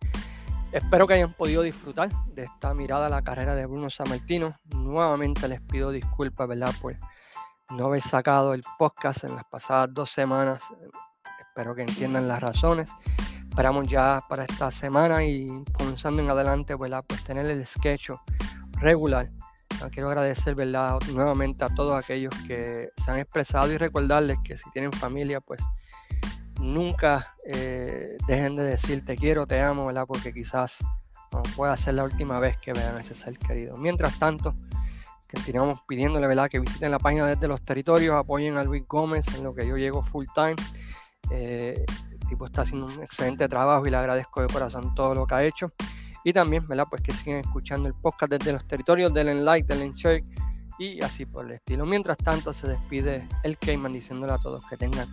espero 0.71 1.07
que 1.07 1.15
hayan 1.15 1.33
podido 1.33 1.61
disfrutar 1.61 2.09
de 2.33 2.43
esta 2.43 2.73
mirada 2.73 3.07
a 3.07 3.09
la 3.09 3.21
carrera 3.21 3.55
de 3.55 3.65
Bruno 3.65 3.89
Sammartino. 3.89 4.55
Nuevamente 4.75 5.47
les 5.47 5.61
pido 5.61 5.91
disculpas, 5.91 6.47
¿verdad? 6.47 6.73
Pues 6.81 6.97
no 7.69 7.87
haber 7.87 8.01
sacado 8.01 8.53
el 8.53 8.61
podcast 8.77 9.23
en 9.23 9.35
las 9.35 9.45
pasadas 9.45 9.89
dos 9.91 10.09
semanas. 10.09 10.63
Espero 11.39 11.75
que 11.75 11.81
entiendan 11.81 12.27
las 12.27 12.41
razones. 12.41 12.91
Esperamos 13.49 13.87
ya 13.87 14.21
para 14.27 14.45
esta 14.45 14.71
semana 14.71 15.23
y 15.23 15.47
comenzando 15.77 16.21
en 16.21 16.29
adelante, 16.29 16.75
¿verdad? 16.75 17.03
Pues 17.07 17.23
tener 17.23 17.45
el 17.45 17.65
sketch 17.67 18.09
regular 18.79 19.29
quiero 19.89 20.09
agradecer 20.09 20.55
¿verdad? 20.55 20.99
nuevamente 21.13 21.63
a 21.63 21.69
todos 21.69 22.01
aquellos 22.01 22.33
que 22.47 22.89
se 23.03 23.11
han 23.11 23.19
expresado 23.19 23.71
y 23.71 23.77
recordarles 23.77 24.37
que 24.43 24.57
si 24.57 24.69
tienen 24.71 24.91
familia, 24.91 25.41
pues 25.41 25.61
nunca 26.59 27.35
eh, 27.45 28.17
dejen 28.27 28.55
de 28.55 28.63
decir 28.63 29.03
te 29.03 29.15
quiero, 29.15 29.45
te 29.47 29.61
amo, 29.61 29.87
¿verdad? 29.87 30.05
porque 30.07 30.33
quizás 30.33 30.77
no 31.31 31.41
pueda 31.55 31.75
ser 31.77 31.95
la 31.95 32.03
última 32.03 32.39
vez 32.39 32.57
que 32.57 32.73
vean 32.73 32.97
a 32.97 33.01
ese 33.01 33.15
ser 33.15 33.37
querido. 33.37 33.75
Mientras 33.77 34.19
tanto, 34.19 34.53
continuamos 35.31 35.81
pidiéndole 35.87 36.27
¿verdad? 36.27 36.49
que 36.49 36.59
visiten 36.59 36.91
la 36.91 36.99
página 36.99 37.25
desde 37.25 37.47
los 37.47 37.61
territorios, 37.61 38.15
apoyen 38.15 38.57
a 38.57 38.63
Luis 38.63 38.83
Gómez 38.87 39.25
en 39.35 39.43
lo 39.43 39.53
que 39.53 39.67
yo 39.67 39.77
llego 39.77 40.03
full 40.03 40.25
time. 40.33 40.55
Eh, 41.31 41.85
el 42.11 42.19
tipo 42.27 42.45
está 42.45 42.61
haciendo 42.61 42.85
un 42.85 43.01
excelente 43.01 43.47
trabajo 43.47 43.87
y 43.87 43.89
le 43.89 43.97
agradezco 43.97 44.41
de 44.41 44.47
corazón 44.47 44.93
todo 44.93 45.15
lo 45.15 45.25
que 45.25 45.35
ha 45.35 45.43
hecho. 45.43 45.67
Y 46.23 46.31
también, 46.31 46.65
¿verdad? 46.67 46.85
Pues 46.89 47.01
que 47.01 47.11
siguen 47.11 47.37
escuchando 47.37 47.87
el 47.87 47.95
podcast 47.95 48.31
desde 48.31 48.53
los 48.53 48.65
territorios, 48.65 49.13
denle 49.13 49.35
like, 49.35 49.67
denle 49.67 49.91
share 49.93 50.21
y 50.79 51.01
así 51.01 51.25
por 51.25 51.45
el 51.45 51.51
estilo. 51.53 51.85
Mientras 51.85 52.17
tanto, 52.17 52.53
se 52.53 52.67
despide 52.67 53.27
el 53.43 53.57
Cayman 53.57 53.93
diciéndole 53.93 54.33
a 54.33 54.37
todos 54.37 54.65
que 54.67 54.77
tengan 54.77 55.07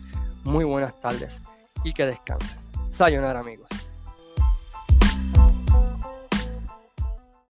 muy 0.44 0.64
buenas 0.64 0.94
tardes 1.00 1.40
y 1.85 1.92
que 1.92 2.07
descansen. 2.07 2.59
Sayonara, 2.90 3.40
amigos. 3.40 3.69